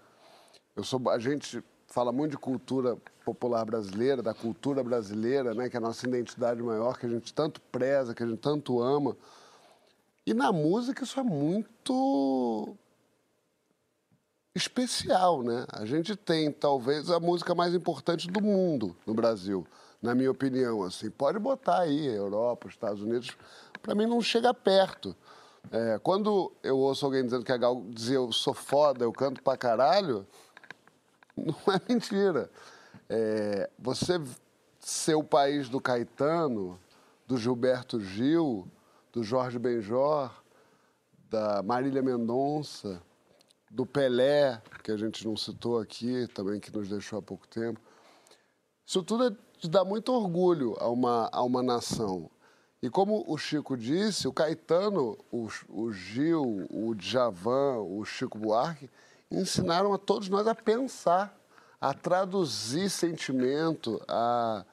[0.77, 5.78] Eu sou, a gente fala muito de cultura popular brasileira, da cultura brasileira, né, que
[5.78, 9.15] é a nossa identidade maior, que a gente tanto preza, que a gente tanto ama.
[10.26, 12.76] E na música isso é muito
[14.53, 15.65] especial, né?
[15.72, 19.65] A gente tem talvez a música mais importante do mundo no Brasil,
[20.01, 20.84] na minha opinião.
[20.84, 23.36] Assim, pode botar aí Europa, Estados Unidos,
[23.82, 25.15] para mim não chega perto.
[25.72, 29.41] É, quando eu ouço alguém dizendo que a Gal dizia eu sou foda, eu canto
[29.43, 30.26] pra caralho,
[31.38, 32.49] não é mentira.
[33.14, 34.22] É, você
[34.80, 36.80] ser o país do Caetano,
[37.28, 38.66] do Gilberto Gil,
[39.12, 40.32] do Jorge Benjor,
[41.30, 43.03] da Marília Mendonça,
[43.70, 47.82] do Pelé, que a gente não citou aqui, também que nos deixou há pouco tempo.
[48.86, 52.32] Isso tudo é de dar muito orgulho a uma, a uma nação.
[52.82, 58.89] E como o Chico disse, o Caetano, o, o Gil, o Djavan, o Chico Buarque,
[59.30, 61.40] ensinaram a todos nós a pensar,
[61.82, 64.63] a traduzir sentimento, a,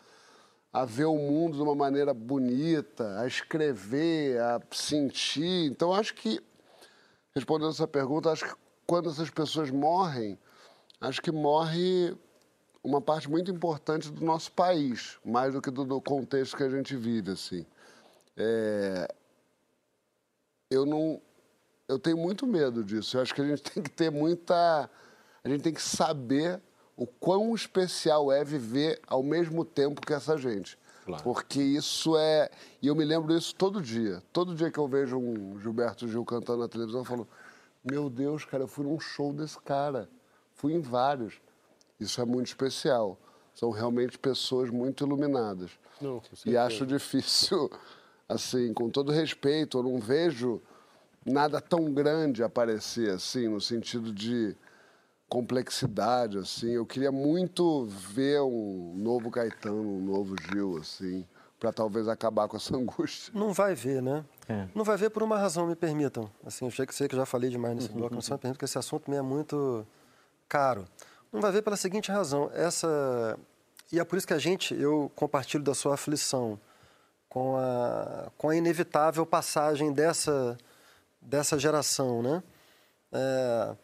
[0.70, 5.70] a ver o mundo de uma maneira bonita, a escrever, a sentir.
[5.70, 6.38] Então, acho que,
[7.34, 8.54] respondendo essa pergunta, acho que
[8.86, 10.38] quando essas pessoas morrem,
[11.00, 12.14] acho que morre
[12.84, 16.68] uma parte muito importante do nosso país, mais do que do, do contexto que a
[16.68, 17.64] gente vive, assim.
[18.36, 19.09] É,
[20.70, 21.20] eu não,
[21.88, 23.16] eu tenho muito medo disso.
[23.16, 24.90] Eu acho que a gente tem que ter muita,
[25.42, 26.61] a gente tem que saber
[26.99, 30.76] o quão especial é viver ao mesmo tempo que essa gente.
[31.07, 31.22] Claro.
[31.22, 32.51] Porque isso é.
[32.82, 34.20] E eu me lembro disso todo dia.
[34.32, 37.28] Todo dia que eu vejo um Gilberto Gil cantando na televisão, eu falo:
[37.88, 40.09] Meu Deus, cara, eu fui num show desse cara.
[40.55, 41.40] Fui em vários.
[42.01, 43.16] Isso é muito especial.
[43.55, 45.70] São realmente pessoas muito iluminadas.
[46.01, 47.70] Não, e acho difícil,
[48.28, 50.61] assim, com todo respeito, eu não vejo
[51.24, 54.57] nada tão grande aparecer, assim, no sentido de
[55.28, 56.70] complexidade, assim.
[56.70, 61.26] Eu queria muito ver um novo Caetano, um novo Gil, assim,
[61.60, 63.32] para talvez acabar com essa angústia.
[63.34, 64.24] Não vai ver, né?
[64.48, 64.66] É.
[64.74, 66.30] Não vai ver por uma razão, me permitam.
[66.44, 68.40] Assim, eu sei que, sei que eu já falei demais nesse bloco, mas só me
[68.40, 69.86] permito que esse assunto me é muito
[70.48, 70.86] caro.
[71.30, 72.50] Não vai ver pela seguinte razão.
[72.54, 73.38] Essa...
[73.92, 76.58] E é por isso que a gente, eu compartilho da sua aflição
[77.28, 80.56] com a, com a inevitável passagem dessa,
[81.20, 82.42] dessa geração, né?
[83.12, 83.76] É,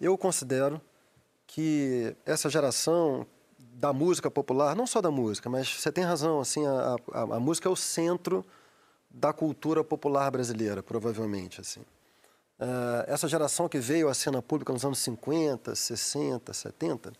[0.00, 0.80] eu considero
[1.52, 3.26] que essa geração
[3.58, 7.40] da música popular, não só da música, mas você tem razão, assim, a, a, a
[7.40, 8.44] música é o centro
[9.10, 11.80] da cultura popular brasileira, provavelmente, assim.
[12.60, 17.12] Eh, essa geração que veio à cena pública nos anos 50, 60, 70,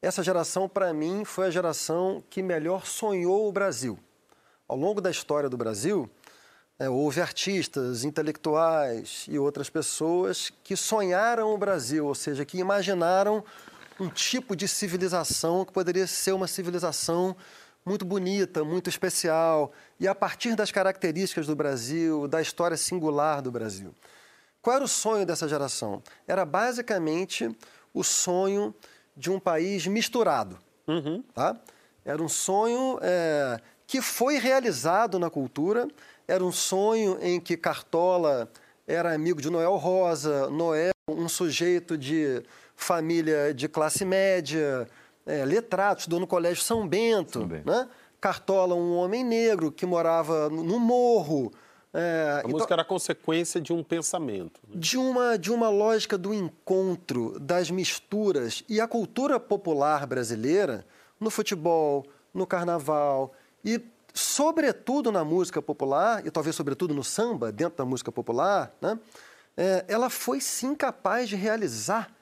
[0.00, 3.98] essa geração, para mim, foi a geração que melhor sonhou o Brasil.
[4.66, 6.08] Ao longo da história do Brasil,
[6.78, 13.44] eh, houve artistas, intelectuais e outras pessoas que sonharam o Brasil, ou seja, que imaginaram
[13.98, 17.36] um tipo de civilização que poderia ser uma civilização
[17.84, 23.50] muito bonita, muito especial, e a partir das características do Brasil, da história singular do
[23.50, 23.94] Brasil.
[24.60, 26.02] Qual era o sonho dessa geração?
[26.26, 27.50] Era basicamente
[27.94, 28.74] o sonho
[29.16, 30.58] de um país misturado.
[31.34, 31.56] Tá?
[32.04, 35.88] Era um sonho é, que foi realizado na cultura,
[36.28, 38.50] era um sonho em que Cartola
[38.86, 42.42] era amigo de Noel Rosa, Noel, um sujeito de
[42.76, 44.86] família de classe média,
[45.26, 47.46] é, letrado, estudou no Colégio São Bento.
[47.46, 47.88] Né?
[48.20, 51.50] Cartola, um homem negro que morava no morro.
[51.92, 54.60] É, A música era consequência de um pensamento.
[54.68, 54.74] né?
[54.78, 58.62] de uma, de uma lógica do encontro, das misturas.
[58.68, 60.84] E a cultura popular brasileira,
[61.18, 63.32] no futebol, no carnaval
[63.64, 63.80] e,
[64.18, 68.98] sobretudo, na música popular, e talvez, sobretudo, no samba, dentro da música popular, né?
[69.56, 72.14] É, ela foi sim capaz de realizar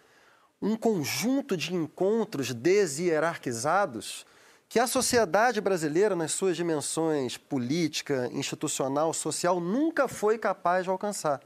[0.61, 4.25] um conjunto de encontros deshierarquizados
[4.69, 11.41] que a sociedade brasileira, nas suas dimensões política, institucional, social, nunca foi capaz de alcançar.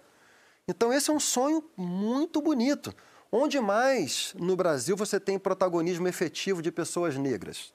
[0.66, 2.94] Então, esse é um sonho muito bonito.
[3.30, 7.72] Onde mais no Brasil você tem protagonismo efetivo de pessoas negras,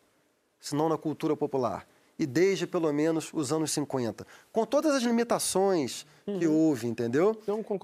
[0.59, 1.85] se não na cultura popular?
[2.17, 4.25] E desde pelo menos os anos 50.
[4.51, 6.05] Com todas as limitações
[6.39, 7.37] que houve, entendeu?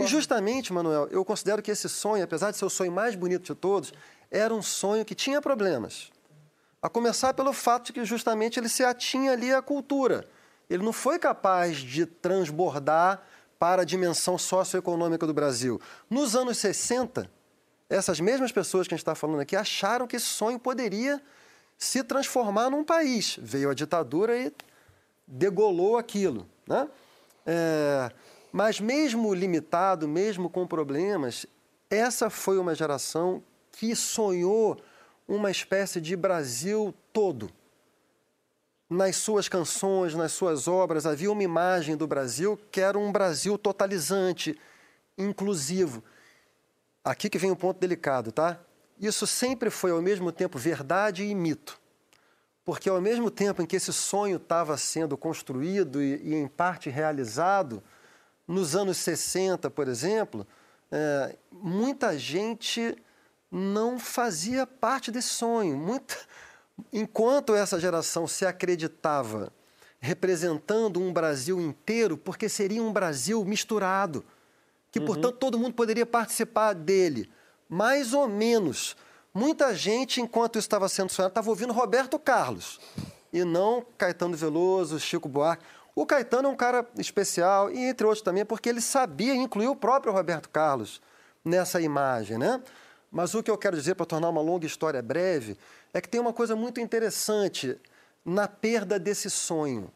[0.05, 3.43] E justamente, Manuel, eu considero que esse sonho, apesar de ser o sonho mais bonito
[3.43, 3.93] de todos,
[4.31, 6.11] era um sonho que tinha problemas.
[6.81, 10.27] A começar pelo fato de que justamente ele se atinha ali à cultura.
[10.69, 13.21] Ele não foi capaz de transbordar
[13.59, 15.79] para a dimensão socioeconômica do Brasil.
[16.09, 17.29] Nos anos 60,
[17.87, 21.21] essas mesmas pessoas que a gente está falando aqui acharam que esse sonho poderia
[21.81, 23.39] se transformar num país.
[23.41, 24.53] Veio a ditadura e
[25.25, 26.47] degolou aquilo.
[26.67, 26.87] Né?
[27.43, 28.11] É,
[28.51, 31.47] mas mesmo limitado, mesmo com problemas,
[31.89, 34.79] essa foi uma geração que sonhou
[35.27, 37.49] uma espécie de Brasil todo.
[38.87, 43.57] Nas suas canções, nas suas obras, havia uma imagem do Brasil que era um Brasil
[43.57, 44.55] totalizante,
[45.17, 46.03] inclusivo.
[47.03, 48.59] Aqui que vem um ponto delicado, tá?
[48.99, 51.79] Isso sempre foi ao mesmo tempo verdade e mito.
[52.63, 56.89] Porque ao mesmo tempo em que esse sonho estava sendo construído e, e em parte
[56.89, 57.81] realizado,
[58.47, 60.45] nos anos 60, por exemplo,
[60.91, 62.95] é, muita gente
[63.51, 65.77] não fazia parte desse sonho.
[65.77, 66.15] Muita...
[66.91, 69.51] Enquanto essa geração se acreditava
[69.99, 74.25] representando um Brasil inteiro, porque seria um Brasil misturado,
[74.91, 77.31] que, portanto, todo mundo poderia participar dele,
[77.71, 78.97] mais ou menos.
[79.33, 82.81] Muita gente, enquanto isso estava sendo sonhado, estava ouvindo Roberto Carlos,
[83.31, 85.63] e não Caetano Veloso, Chico Buarque.
[85.95, 89.75] O Caetano é um cara especial, e entre outros também, porque ele sabia incluir o
[89.75, 91.01] próprio Roberto Carlos
[91.45, 92.61] nessa imagem, né?
[93.09, 95.57] Mas o que eu quero dizer, para tornar uma longa história breve,
[95.93, 97.79] é que tem uma coisa muito interessante
[98.25, 99.89] na perda desse sonho,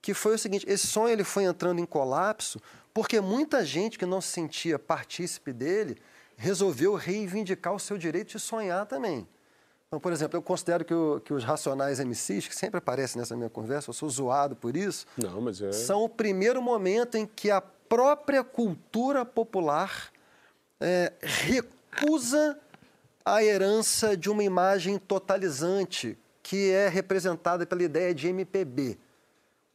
[0.00, 2.60] que foi o seguinte, esse sonho ele foi entrando em colapso
[2.94, 5.98] porque muita gente que não se sentia partícipe dele
[6.36, 9.26] resolveu reivindicar o seu direito de sonhar também.
[9.86, 13.36] Então, por exemplo, eu considero que, o- que os racionais MCs, que sempre aparecem nessa
[13.36, 15.70] minha conversa, eu sou zoado por isso, Não, mas é.
[15.72, 20.10] são o primeiro momento em que a própria cultura popular
[20.80, 22.58] é, recusa
[23.24, 28.98] a herança de uma imagem totalizante que é representada pela ideia de MPB.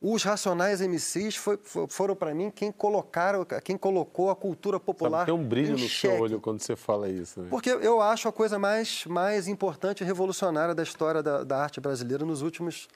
[0.02, 5.20] Os racionais MCs foi- fo- foram, para mim, quem, colocaram, quem colocou a cultura popular
[5.20, 6.14] Sabe, tem um brilho no xeque.
[6.16, 7.42] seu olho quando você fala isso.
[7.42, 7.48] Né?
[7.50, 11.82] Porque eu acho a coisa mais, mais importante e revolucionária da história da, da arte
[11.82, 12.88] brasileira nos últimos,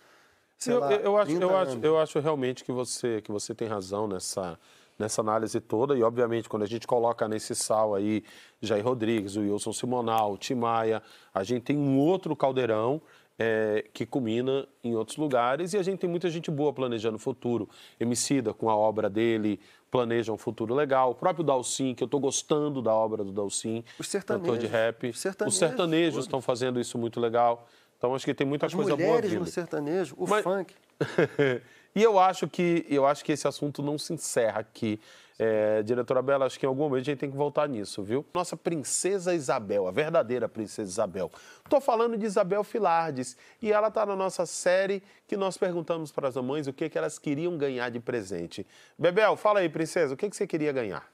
[0.58, 1.84] sei eu, lá, eu- acho, 30 eu, acho, anos.
[1.84, 4.58] eu acho realmente que você, que você tem razão nessa,
[4.98, 5.98] nessa análise toda.
[5.98, 8.24] E, obviamente, quando a gente coloca nesse sal aí
[8.62, 13.02] Jair Rodrigues, o Wilson Simonal, o Tim Maia, a gente tem um outro caldeirão
[13.40, 15.74] é, que culmina em outros lugares.
[15.74, 17.70] E a gente tem muita gente boa planejando o futuro.
[18.00, 19.60] Emicida, com a obra dele,
[19.90, 21.12] planeja um futuro legal.
[21.12, 24.70] O próprio Dalcin, que eu estou gostando da obra do Dalcin, Os cantor de sertanejos.
[24.72, 25.10] rap.
[25.10, 27.68] Os sertanejos, Os sertanejos estão fazendo isso muito legal.
[27.98, 29.40] Então, acho que tem muita As coisa boa mulheres vindo.
[29.42, 30.74] no sertanejo, o Mas- funk.
[31.96, 35.00] e eu acho que eu acho que esse assunto não se encerra aqui.
[35.38, 38.26] É, diretora Bela, acho que em algum momento a gente tem que voltar nisso, viu?
[38.34, 41.32] Nossa princesa Isabel, a verdadeira princesa Isabel.
[41.64, 46.28] Estou falando de Isabel Filardes e ela está na nossa série que nós perguntamos para
[46.28, 48.66] as mamães o que, que elas queriam ganhar de presente.
[48.98, 51.12] Bebel, fala aí, princesa, o que, que você queria ganhar?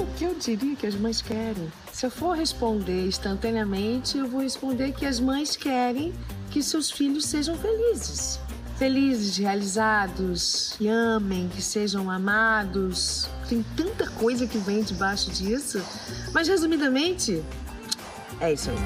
[0.00, 1.70] O que eu diria que as mães querem?
[1.92, 6.14] Se eu for responder instantaneamente, eu vou responder que as mães querem
[6.50, 8.40] que seus filhos sejam felizes.
[8.82, 13.28] Felizes, realizados, que amem, que sejam amados.
[13.48, 15.80] Tem tanta coisa que vem debaixo disso.
[16.34, 17.44] Mas, resumidamente,
[18.40, 18.76] é isso aí.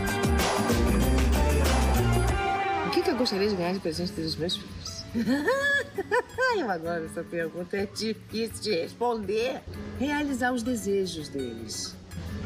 [2.87, 5.05] O que, que eu gostaria de ganhar de presente dos meus filhos?
[6.59, 9.63] eu adoro essa pergunta, é difícil de responder.
[9.99, 11.97] Realizar os desejos deles.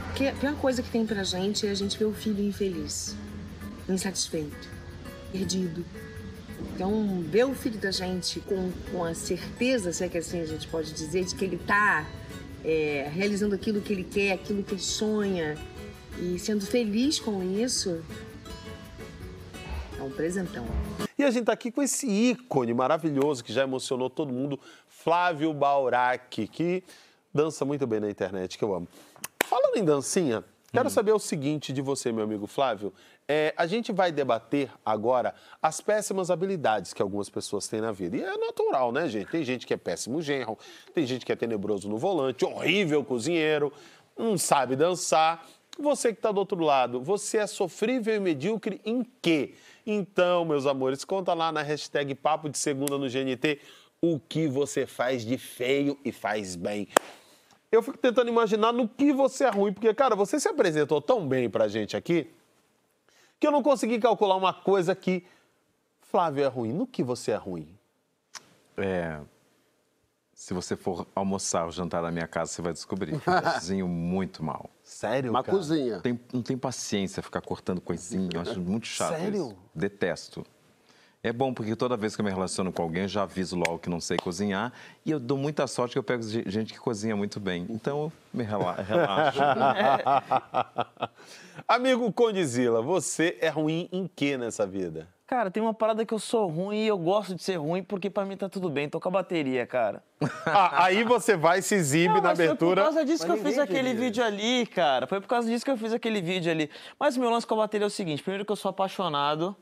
[0.07, 3.17] Porque a pior coisa que tem pra gente é a gente ver o filho infeliz,
[3.89, 4.69] insatisfeito,
[5.33, 5.85] perdido.
[6.75, 10.47] Então, ver o filho da gente com, com a certeza, se é que assim a
[10.47, 12.07] gente pode dizer, de que ele tá
[12.65, 15.57] é, realizando aquilo que ele quer, aquilo que ele sonha,
[16.19, 18.03] e sendo feliz com isso,
[19.99, 20.67] é um presentão.
[21.19, 24.59] E a gente está aqui com esse ícone maravilhoso que já emocionou todo mundo,
[24.89, 26.83] Flávio Baurac, que
[27.33, 28.89] dança muito bem na internet, que eu amo.
[29.45, 32.93] Falando em dancinha, quero saber o seguinte de você, meu amigo Flávio.
[33.33, 38.17] É, a gente vai debater agora as péssimas habilidades que algumas pessoas têm na vida.
[38.17, 39.31] E é natural, né, gente?
[39.31, 40.59] Tem gente que é péssimo genro,
[40.93, 43.73] tem gente que é tenebroso no volante, horrível cozinheiro,
[44.19, 45.47] não sabe dançar.
[45.79, 49.55] Você que está do outro lado, você é sofrível e medíocre em quê?
[49.87, 53.61] Então, meus amores, conta lá na hashtag Papo de Segunda no GNT
[54.03, 56.89] o que você faz de feio e faz bem.
[57.71, 61.29] Eu fico tentando imaginar no que você é ruim, porque, cara, você se apresentou tão
[61.29, 62.29] bem pra gente aqui
[63.41, 65.25] que eu não consegui calcular uma coisa que
[66.03, 66.73] Flávio é ruim.
[66.73, 67.77] No que você é ruim?
[68.77, 69.21] É.
[70.35, 73.13] Se você for almoçar ou jantar na minha casa, você vai descobrir.
[73.15, 73.21] Eu
[73.55, 74.71] cozinho muito mal.
[74.83, 75.57] Sério, Uma cara?
[75.57, 76.01] cozinha.
[76.01, 79.35] Tem- não tenho paciência ficar cortando coisinha, eu acho muito chato Sério?
[79.49, 79.57] isso.
[79.75, 80.45] Detesto.
[81.23, 83.79] É bom porque toda vez que eu me relaciono com alguém, eu já aviso logo
[83.79, 84.73] que não sei cozinhar.
[85.05, 87.67] E eu dou muita sorte que eu pego ge- gente que cozinha muito bem.
[87.69, 89.39] Então, eu me rela- relaxo.
[91.69, 95.09] Amigo Condizila, você é ruim em que nessa vida?
[95.27, 98.09] Cara, tem uma parada que eu sou ruim e eu gosto de ser ruim porque
[98.11, 98.89] pra mim tá tudo bem.
[98.89, 100.03] Toca bateria, cara.
[100.47, 102.81] Ah, aí você vai e se exibe Não, na mas foi abertura.
[102.81, 104.01] por causa disso Mas que eu fiz aquele diria.
[104.01, 105.07] vídeo ali, cara.
[105.07, 106.71] Foi por causa disso que eu fiz aquele vídeo ali.
[106.99, 109.55] Mas o meu lance com a bateria é o seguinte: primeiro, que eu sou apaixonado.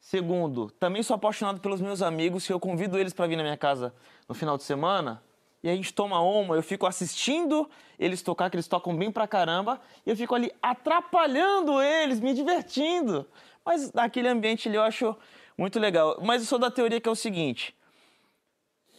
[0.00, 3.56] Segundo, também sou apaixonado pelos meus amigos, que eu convido eles pra vir na minha
[3.56, 3.94] casa
[4.28, 5.22] no final de semana.
[5.62, 7.68] E a gente toma uma, eu fico assistindo
[7.98, 12.32] eles tocar, que eles tocam bem pra caramba, e eu fico ali atrapalhando eles, me
[12.32, 13.26] divertindo.
[13.64, 15.16] Mas naquele ambiente ali eu acho
[15.56, 16.16] muito legal.
[16.22, 17.76] Mas eu sou da teoria que é o seguinte: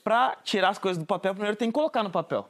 [0.03, 2.47] pra tirar as coisas do papel, primeiro tem que colocar no papel.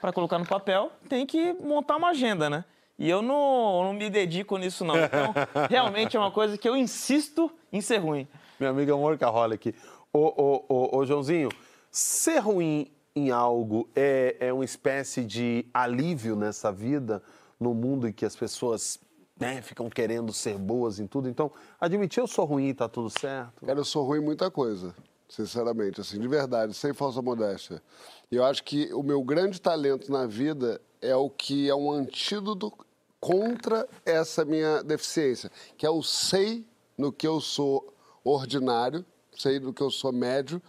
[0.00, 2.64] Pra colocar no papel, tem que montar uma agenda, né?
[2.98, 4.94] E eu não, não me dedico nisso, não.
[4.96, 5.34] Então,
[5.68, 8.28] realmente é uma coisa que eu insisto em ser ruim.
[8.58, 9.74] Minha amiga é um workaholic.
[10.12, 11.48] Ô, ô, ô, ô, Joãozinho,
[11.90, 17.22] ser ruim em algo é, é uma espécie de alívio nessa vida,
[17.58, 19.00] no mundo em que as pessoas
[19.38, 21.28] né, ficam querendo ser boas em tudo.
[21.28, 23.66] Então, admitir eu sou ruim, tá tudo certo.
[23.66, 24.94] Cara, eu sou ruim em muita coisa,
[25.28, 27.82] sinceramente, assim, de verdade, sem falsa modéstia.
[28.30, 31.90] E eu acho que o meu grande talento na vida é o que é um
[31.90, 32.72] antídoto
[33.20, 36.64] contra essa minha deficiência, que é o sei
[36.96, 37.92] no que eu sou
[38.22, 39.04] ordinário,
[39.36, 40.60] sei no que eu sou médio,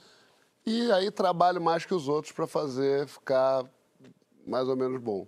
[0.66, 3.66] e aí trabalho mais que os outros para fazer ficar
[4.46, 5.28] mais ou menos bom.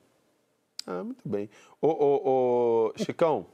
[0.86, 1.50] Ah, muito bem.
[1.82, 2.22] Ô, ô,
[2.90, 3.46] ô, Chicão,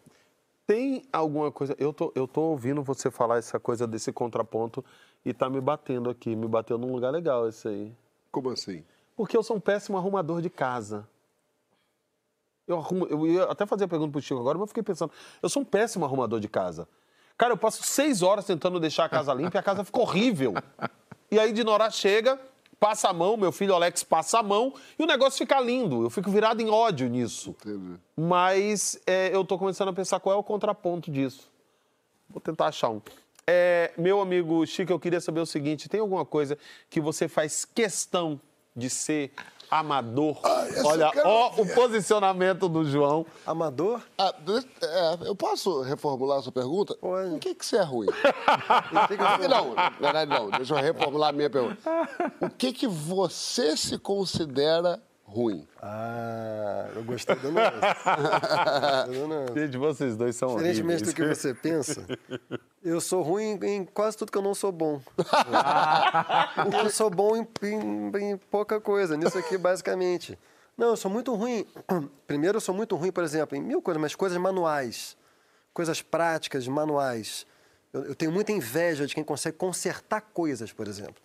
[0.68, 1.76] tem alguma coisa.
[1.80, 4.86] Eu tô, eu tô ouvindo você falar essa coisa desse contraponto
[5.26, 6.36] e tá me batendo aqui.
[6.36, 7.94] Me bateu num lugar legal esse aí.
[8.32, 8.84] Como assim?
[9.16, 11.08] Porque eu sou um péssimo arrumador de casa.
[12.68, 15.12] Eu, arrumo, eu ia até fazer a pergunta pro Chico agora, mas eu fiquei pensando.
[15.42, 16.88] Eu sou um péssimo arrumador de casa.
[17.38, 20.54] Cara, eu passo seis horas tentando deixar a casa limpa e a casa fica horrível.
[21.30, 22.40] E aí Dinorá chega,
[22.80, 26.04] passa a mão, meu filho Alex passa a mão e o negócio fica lindo.
[26.04, 27.56] Eu fico virado em ódio nisso.
[28.16, 31.52] Mas é, eu tô começando a pensar qual é o contraponto disso.
[32.30, 33.02] Vou tentar achar um.
[33.46, 36.58] É, meu amigo Chico, eu queria saber o seguinte: tem alguma coisa
[36.90, 38.40] que você faz questão
[38.76, 39.32] de ser
[39.80, 40.40] amador?
[40.70, 41.76] essa Olha, ó o ver.
[41.76, 43.26] posicionamento do João.
[43.46, 44.02] Amador?
[44.18, 44.34] Ah,
[44.82, 46.96] é, eu posso reformular a sua pergunta?
[47.34, 48.08] Em que, que você é ruim?
[49.50, 50.50] não, na verdade não.
[50.50, 51.78] Deixa eu reformular a minha pergunta.
[52.42, 55.02] O que, que você se considera
[55.34, 55.68] ruim?
[55.82, 57.52] Ah, eu gostei do.
[59.60, 62.06] Gente, vocês dois são Diferentemente do que você pensa,
[62.84, 65.02] eu sou ruim em quase tudo que eu não sou bom.
[66.84, 70.38] eu sou bom em, em- em pouca coisa, nisso aqui, basicamente.
[70.78, 71.66] Não, eu sou muito ruim.
[72.28, 75.16] Primeiro, eu sou muito ruim, por exemplo, em mil coisas, mas coisas manuais.
[75.74, 77.46] Coisas práticas, manuais.
[77.92, 81.16] Eu, eu tenho muita inveja de quem consegue consertar coisas, por exemplo.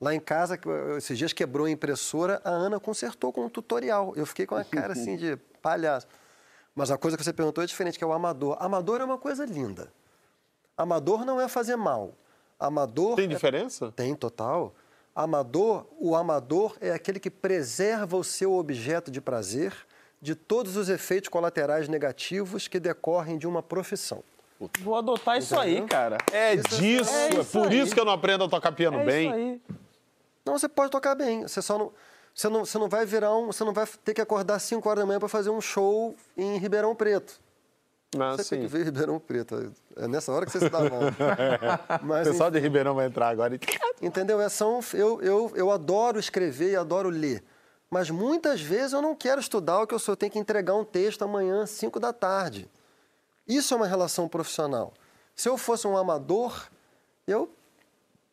[0.00, 0.58] Lá em casa,
[0.98, 4.12] esses dias quebrou a impressora, a Ana consertou com um tutorial.
[4.16, 6.06] Eu fiquei com a cara assim de palhaço.
[6.74, 8.56] Mas a coisa que você perguntou é diferente, que é o amador.
[8.60, 9.92] Amador é uma coisa linda.
[10.76, 12.12] Amador não é fazer mal.
[12.58, 13.16] Amador.
[13.16, 13.92] Tem é- diferença?
[13.92, 14.74] Tem, total.
[15.14, 19.72] Amador, o amador é aquele que preserva o seu objeto de prazer
[20.20, 24.24] de todos os efeitos colaterais negativos que decorrem de uma profissão.
[24.80, 26.16] Vou adotar isso aí, cara.
[26.32, 27.80] É disso, é, por aí.
[27.80, 29.26] isso que eu não aprendo a tocar piano É bem.
[29.26, 29.60] isso aí.
[30.44, 31.42] Não, você pode tocar bem.
[31.42, 31.92] Você só não.
[32.34, 33.46] Você não, você não vai virar um.
[33.46, 36.58] Você não vai ter que acordar 5 horas da manhã para fazer um show em
[36.58, 37.40] Ribeirão Preto.
[38.18, 38.60] Ah, você tem sim.
[38.60, 39.72] que ver Ribeirão Preto.
[39.96, 41.00] É nessa hora que você se dá mal.
[42.20, 43.60] o pessoal de Ribeirão vai entrar agora e.
[44.04, 44.40] Entendeu?
[44.40, 47.42] É, são, eu, eu, eu adoro escrever e adoro ler.
[47.90, 50.84] Mas muitas vezes eu não quero estudar o que eu só tenho que entregar um
[50.84, 52.68] texto amanhã às 5 da tarde.
[53.46, 54.92] Isso é uma relação profissional.
[55.34, 56.68] Se eu fosse um amador,
[57.26, 57.48] eu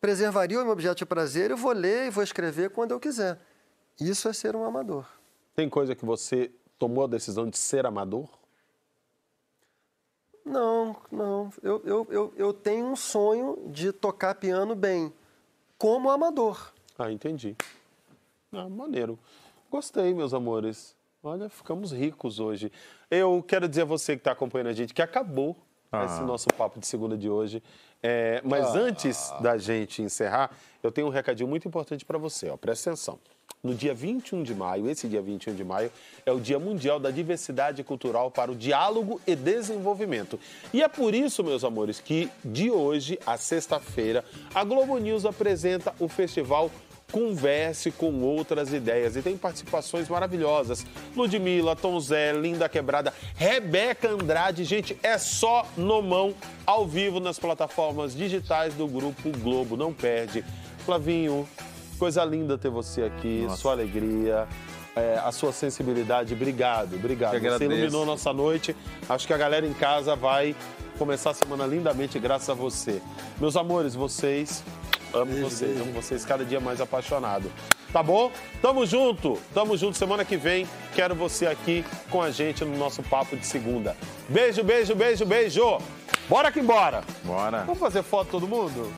[0.02, 3.38] preservaria o meu objeto de prazer, eu vou ler e vou escrever quando eu quiser.
[4.00, 5.06] Isso é ser um amador.
[5.54, 8.28] Tem coisa que você tomou a decisão de ser amador?
[10.44, 11.50] Não, não.
[11.62, 15.12] Eu, eu, eu, eu tenho um sonho de tocar piano bem,
[15.78, 16.72] como amador.
[16.98, 17.56] Ah, entendi.
[18.52, 19.16] Ah, maneiro.
[19.70, 20.96] Gostei, meus amores.
[21.22, 22.72] Olha, ficamos ricos hoje.
[23.08, 25.56] Eu quero dizer a você que está acompanhando a gente que acabou
[25.92, 26.04] Ah.
[26.06, 27.62] esse nosso papo de segunda de hoje.
[28.02, 28.78] É, mas Ah.
[28.78, 30.50] antes da gente encerrar,
[30.82, 32.48] eu tenho um recadinho muito importante para você.
[32.48, 33.18] Ó, presta atenção.
[33.62, 35.92] No dia 21 de maio, esse dia 21 de maio,
[36.26, 40.38] é o Dia Mundial da Diversidade Cultural para o Diálogo e Desenvolvimento.
[40.74, 45.94] E é por isso, meus amores, que de hoje a sexta-feira, a Globo News apresenta
[46.00, 46.72] o festival
[47.12, 49.14] Converse com Outras Ideias.
[49.14, 50.84] E tem participações maravilhosas.
[51.14, 54.64] Ludmilla, Tom Zé, Linda Quebrada, Rebeca Andrade.
[54.64, 56.34] Gente, é só no mão,
[56.66, 59.76] ao vivo, nas plataformas digitais do Grupo Globo.
[59.76, 60.42] Não perde.
[60.86, 61.46] Flavinho,
[61.98, 63.56] coisa linda ter você aqui, Nossa.
[63.56, 64.48] sua alegria.
[64.96, 67.38] é, a sua sensibilidade, obrigado, obrigado.
[67.38, 68.74] Você iluminou nossa noite.
[69.08, 70.56] Acho que a galera em casa vai
[70.98, 73.00] começar a semana lindamente graças a você.
[73.40, 74.62] Meus amores, vocês
[75.14, 77.50] Amo vocês, amo vocês cada dia mais apaixonado.
[77.92, 78.32] Tá bom?
[78.62, 79.98] Tamo junto, tamo junto.
[79.98, 83.94] Semana que vem quero você aqui com a gente no nosso papo de segunda.
[84.28, 85.78] Beijo, beijo, beijo, beijo.
[86.28, 87.04] Bora que bora.
[87.24, 87.64] Bora.
[87.64, 88.90] Vamos fazer foto todo mundo?